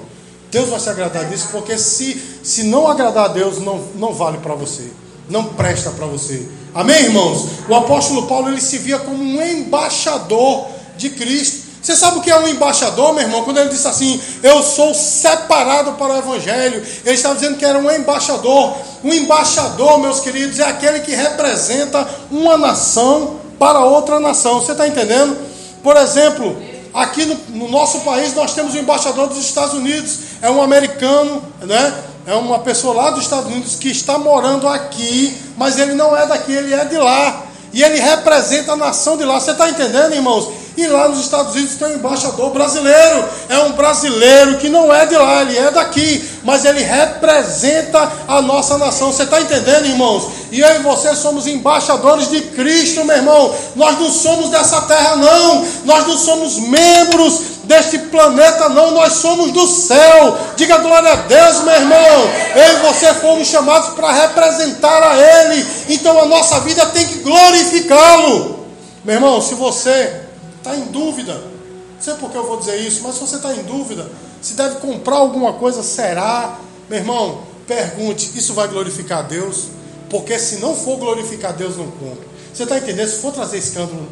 Deus 0.51 0.71
vai 0.71 0.81
se 0.81 0.89
agradar 0.89 1.27
disso, 1.27 1.49
porque 1.51 1.77
se, 1.77 2.23
se 2.43 2.65
não 2.65 2.87
agradar 2.89 3.27
a 3.27 3.29
Deus, 3.29 3.59
não, 3.59 3.83
não 3.97 4.15
vale 4.15 4.39
para 4.39 4.55
você, 4.55 4.91
não 5.29 5.45
presta 5.45 5.91
para 5.91 6.07
você. 6.07 6.49
Amém, 6.75 7.05
irmãos? 7.05 7.49
O 7.69 7.75
apóstolo 7.75 8.27
Paulo 8.27 8.51
ele 8.51 8.61
se 8.61 8.79
via 8.79 8.99
como 8.99 9.23
um 9.23 9.43
embaixador 9.43 10.69
de 10.97 11.11
Cristo. 11.11 11.69
Você 11.83 11.95
sabe 11.95 12.19
o 12.19 12.21
que 12.21 12.31
é 12.31 12.39
um 12.39 12.49
embaixador, 12.49 13.13
meu 13.15 13.23
irmão? 13.23 13.45
Quando 13.45 13.59
ele 13.59 13.71
disse 13.71 13.87
assim, 13.87 14.21
eu 14.43 14.63
sou 14.63 14.93
separado 14.95 15.93
para 15.93 16.15
o 16.15 16.19
Evangelho, 16.19 16.83
ele 17.05 17.15
estava 17.15 17.35
dizendo 17.35 17.57
que 17.57 17.65
era 17.65 17.79
um 17.79 17.91
embaixador. 17.91 18.75
Um 19.05 19.13
embaixador, 19.13 19.99
meus 19.99 20.21
queridos, 20.21 20.59
é 20.59 20.65
aquele 20.65 21.01
que 21.01 21.15
representa 21.15 22.07
uma 22.31 22.57
nação 22.57 23.38
para 23.59 23.81
outra 23.81 24.21
nação. 24.21 24.61
Você 24.61 24.73
está 24.73 24.87
entendendo? 24.87 25.37
Por 25.83 25.97
exemplo, 25.97 26.57
aqui 26.95 27.25
no, 27.27 27.37
no, 27.51 27.69
nosso 27.69 28.01
país 28.01 28.35
nós 28.35 28.55
temos 28.55 28.75
o 28.75 28.79
embaixador 28.79 29.29
dos 29.29 29.39
Estados 29.39 29.75
Unidos, 29.75 30.19
é 30.43 30.51
um 30.51 30.63
americano, 30.63 31.43
né? 31.63 32.05
É 32.27 32.35
uma 32.35 32.59
pessoa 32.59 32.95
lá 32.95 33.11
dos 33.11 33.23
Estados 33.23 33.47
Unidos 33.47 33.77
que 33.77 33.89
está 33.89 34.19
morando 34.19 34.69
aqui, 34.69 35.37
mas 35.57 35.79
ele 35.79 35.95
não 35.95 36.15
é 36.15 36.27
daqui, 36.27 36.53
ele 36.53 36.75
é 36.75 36.85
de 36.85 36.99
lá. 36.99 37.45
E 37.73 37.83
ele 37.83 37.99
representa 37.99 38.73
a 38.73 38.77
nação 38.77 39.17
de 39.17 39.25
lá. 39.25 39.41
Você 39.41 39.53
está 39.53 39.69
entendendo, 39.69 40.15
irmãos? 40.15 40.49
E 40.79 40.87
lá 40.87 41.09
nos 41.09 41.19
Estados 41.19 41.57
Unidos 41.57 41.75
tem 41.75 41.89
um 41.89 41.95
embaixador 41.95 42.51
brasileiro. 42.51 43.25
É 43.49 43.59
um 43.59 43.73
brasileiro 43.73 44.59
que 44.59 44.69
não 44.69 44.95
é 44.95 45.07
de 45.07 45.17
lá, 45.17 45.43
ele 45.43 45.59
é 45.59 45.73
daqui. 45.73 46.25
Mas 46.45 46.65
ele 46.65 46.85
representa 46.85 48.09
a 48.29 48.41
nossa 48.41 48.79
nação. 48.79 49.11
Você 49.11 49.25
está 49.25 49.41
entendendo, 49.41 49.87
irmãos? 49.87 50.29
E 50.53 50.61
eu 50.61 50.77
e 50.77 50.79
você 50.79 51.17
somos 51.17 51.49
embaixadores 51.49 52.31
de 52.31 52.43
Cristo, 52.43 53.05
meu 53.05 53.17
irmão. 53.17 53.53
Nós 53.75 53.99
não 53.99 54.09
somos 54.09 54.51
dessa 54.51 54.83
terra, 54.83 55.17
não. 55.17 55.67
Nós 55.85 56.07
não 56.07 56.17
somos 56.17 56.61
membros 56.61 57.41
deste 57.65 57.99
planeta, 57.99 58.69
não. 58.69 58.93
Nós 58.93 59.15
somos 59.15 59.51
do 59.51 59.67
céu. 59.67 60.39
Diga 60.55 60.79
glória 60.79 61.11
a 61.11 61.17
Deus, 61.17 61.61
meu 61.63 61.75
irmão. 61.75 62.31
Eu 62.55 62.73
e 62.75 62.77
você 62.87 63.13
fomos 63.15 63.49
chamados 63.49 63.97
para 63.97 64.13
representar 64.13 65.03
a 65.03 65.17
Ele. 65.17 65.67
Então 65.89 66.17
a 66.21 66.27
nossa 66.27 66.61
vida 66.61 66.87
tem 66.87 67.05
que 67.05 67.17
glorificá-lo. 67.17 68.65
Meu 69.05 69.17
irmão, 69.17 69.41
se 69.41 69.57
você 69.57 70.28
está 70.59 70.77
em 70.77 70.87
dúvida, 70.87 71.35
não 71.35 72.01
sei 72.01 72.15
por 72.15 72.31
que 72.31 72.37
eu 72.37 72.47
vou 72.47 72.59
dizer 72.59 72.77
isso, 72.77 73.03
mas 73.03 73.15
se 73.15 73.21
você 73.21 73.37
está 73.37 73.55
em 73.55 73.63
dúvida, 73.63 74.09
se 74.41 74.55
deve 74.55 74.77
comprar 74.77 75.17
alguma 75.17 75.55
coisa, 75.55 75.83
será? 75.83 76.59
Meu 76.89 76.99
irmão, 76.99 77.43
pergunte: 77.67 78.31
isso 78.37 78.55
vai 78.55 78.69
glorificar 78.69 79.19
a 79.19 79.23
Deus? 79.23 79.67
Porque 80.09 80.39
se 80.39 80.57
não 80.57 80.75
for 80.75 80.97
glorificar 80.97 81.53
a 81.53 81.55
Deus, 81.55 81.77
não 81.77 81.91
compre. 81.91 82.27
Você 82.53 82.63
está 82.63 82.79
entendendo? 82.79 83.09
Se 83.09 83.19
for 83.21 83.33
trazer 83.33 83.59
escândalo, 83.59 84.09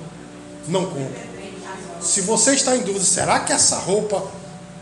não 0.69 0.85
compre. 0.87 1.27
Se 2.01 2.21
você 2.21 2.55
está 2.55 2.77
em 2.77 2.81
dúvida, 2.81 3.05
será 3.05 3.41
que 3.41 3.53
essa 3.53 3.77
roupa, 3.77 4.23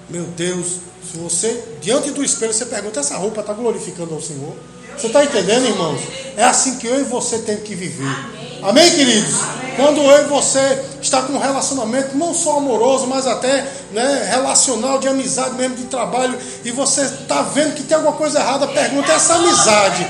meu 0.08 0.24
Deus, 0.24 0.78
se 1.10 1.16
você, 1.18 1.62
diante 1.80 2.10
do 2.10 2.24
espelho, 2.24 2.52
você 2.52 2.66
pergunta: 2.66 3.00
essa 3.00 3.16
roupa 3.16 3.40
está 3.40 3.52
glorificando 3.52 4.14
ao 4.14 4.20
Senhor? 4.20 4.54
Você 4.96 5.08
está 5.08 5.24
entendendo, 5.24 5.66
irmãos? 5.66 6.00
É 6.36 6.44
assim 6.44 6.78
que 6.78 6.86
eu 6.86 7.00
e 7.00 7.04
você 7.04 7.38
temos 7.38 7.64
que 7.64 7.74
viver. 7.74 8.43
Amém, 8.64 8.90
queridos? 8.92 9.34
Quando 9.76 10.00
eu 10.00 10.24
e 10.24 10.28
você 10.28 10.82
está 11.02 11.20
com 11.20 11.34
um 11.34 11.38
relacionamento 11.38 12.16
não 12.16 12.32
só 12.32 12.56
amoroso, 12.56 13.06
mas 13.06 13.26
até 13.26 13.62
né, 13.92 14.26
relacional, 14.30 14.98
de 14.98 15.06
amizade 15.06 15.54
mesmo, 15.54 15.76
de 15.76 15.84
trabalho, 15.84 16.38
e 16.64 16.70
você 16.70 17.02
está 17.02 17.42
vendo 17.42 17.74
que 17.74 17.82
tem 17.82 17.94
alguma 17.94 18.16
coisa 18.16 18.38
errada, 18.38 18.66
pergunta: 18.68 19.12
essa 19.12 19.34
amizade 19.34 20.06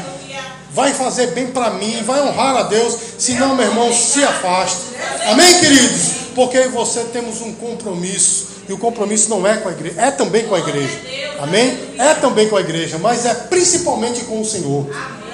vai 0.70 0.94
fazer 0.94 1.32
bem 1.32 1.48
para 1.48 1.70
mim, 1.70 2.00
vai 2.04 2.20
honrar 2.20 2.56
a 2.58 2.62
Deus, 2.62 2.96
senão, 3.18 3.56
meu 3.56 3.66
irmão, 3.66 3.92
se 3.92 4.22
afaste. 4.22 4.78
Amém, 5.26 5.58
queridos? 5.58 6.12
Porque 6.36 6.56
eu 6.56 6.66
e 6.66 6.68
você 6.68 7.00
temos 7.12 7.40
um 7.40 7.52
compromisso, 7.54 8.46
e 8.68 8.72
o 8.72 8.78
compromisso 8.78 9.30
não 9.30 9.44
é 9.44 9.56
com 9.56 9.68
a 9.68 9.72
igreja, 9.72 10.00
é 10.00 10.12
também 10.12 10.46
com 10.46 10.54
a 10.54 10.60
igreja. 10.60 10.96
Amém? 11.40 11.76
É 11.98 12.14
também 12.14 12.48
com 12.48 12.56
a 12.56 12.60
igreja, 12.60 12.98
mas 12.98 13.26
é 13.26 13.34
principalmente 13.34 14.20
com 14.26 14.40
o 14.40 14.44
Senhor. 14.44 14.86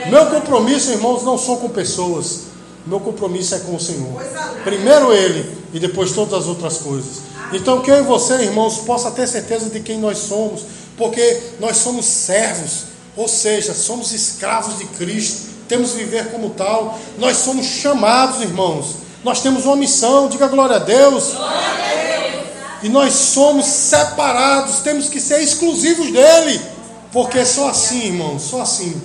Meu 0.06 0.24
compromisso, 0.26 0.90
irmãos, 0.90 1.22
não 1.22 1.37
são 1.37 1.56
com 1.56 1.68
pessoas. 1.68 2.49
Meu 2.90 2.98
compromisso 2.98 3.55
é 3.55 3.61
com 3.61 3.76
o 3.76 3.81
Senhor. 3.81 4.20
Primeiro 4.64 5.12
Ele 5.12 5.48
e 5.72 5.79
depois 5.79 6.11
todas 6.11 6.35
as 6.35 6.48
outras 6.48 6.79
coisas. 6.79 7.20
Então 7.53 7.83
que 7.83 7.90
eu 7.90 7.98
e 7.98 8.03
você, 8.03 8.35
irmãos, 8.42 8.79
possa 8.79 9.12
ter 9.12 9.29
certeza 9.29 9.70
de 9.70 9.79
quem 9.79 9.96
nós 10.00 10.18
somos, 10.18 10.62
porque 10.96 11.40
nós 11.61 11.76
somos 11.76 12.05
servos, 12.05 12.87
ou 13.16 13.29
seja, 13.29 13.72
somos 13.74 14.12
escravos 14.12 14.79
de 14.79 14.87
Cristo, 14.87 15.50
temos 15.68 15.92
que 15.92 15.98
viver 15.98 16.33
como 16.33 16.50
tal. 16.50 16.98
Nós 17.16 17.37
somos 17.37 17.64
chamados, 17.64 18.42
irmãos. 18.42 18.96
Nós 19.22 19.40
temos 19.40 19.66
uma 19.66 19.76
missão, 19.76 20.29
diga 20.29 20.48
glória 20.48 20.74
a 20.74 20.81
Deus. 20.81 21.29
Glória 21.29 21.59
a 21.59 21.74
Deus. 21.76 22.44
E 22.83 22.88
nós 22.88 23.12
somos 23.12 23.66
separados, 23.66 24.81
temos 24.81 25.09
que 25.09 25.20
ser 25.20 25.40
exclusivos 25.40 26.11
dele, 26.11 26.61
porque 27.12 27.44
só 27.44 27.68
assim, 27.68 28.07
irmãos, 28.07 28.42
só 28.42 28.62
assim 28.62 29.00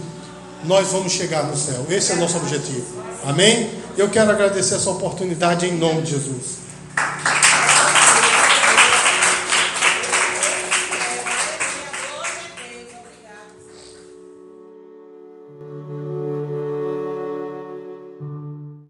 nós 0.64 0.88
vamos 0.88 1.14
chegar 1.14 1.44
no 1.44 1.56
céu. 1.56 1.86
Esse 1.88 2.14
é 2.14 2.16
o 2.16 2.18
nosso 2.18 2.38
objetivo. 2.38 3.06
Amém? 3.26 3.72
Eu 3.98 4.08
quero 4.10 4.30
agradecer 4.30 4.76
essa 4.76 4.90
oportunidade 4.92 5.66
em 5.66 5.76
nome 5.78 6.04
de 6.04 6.12
Jesus. 6.12 6.60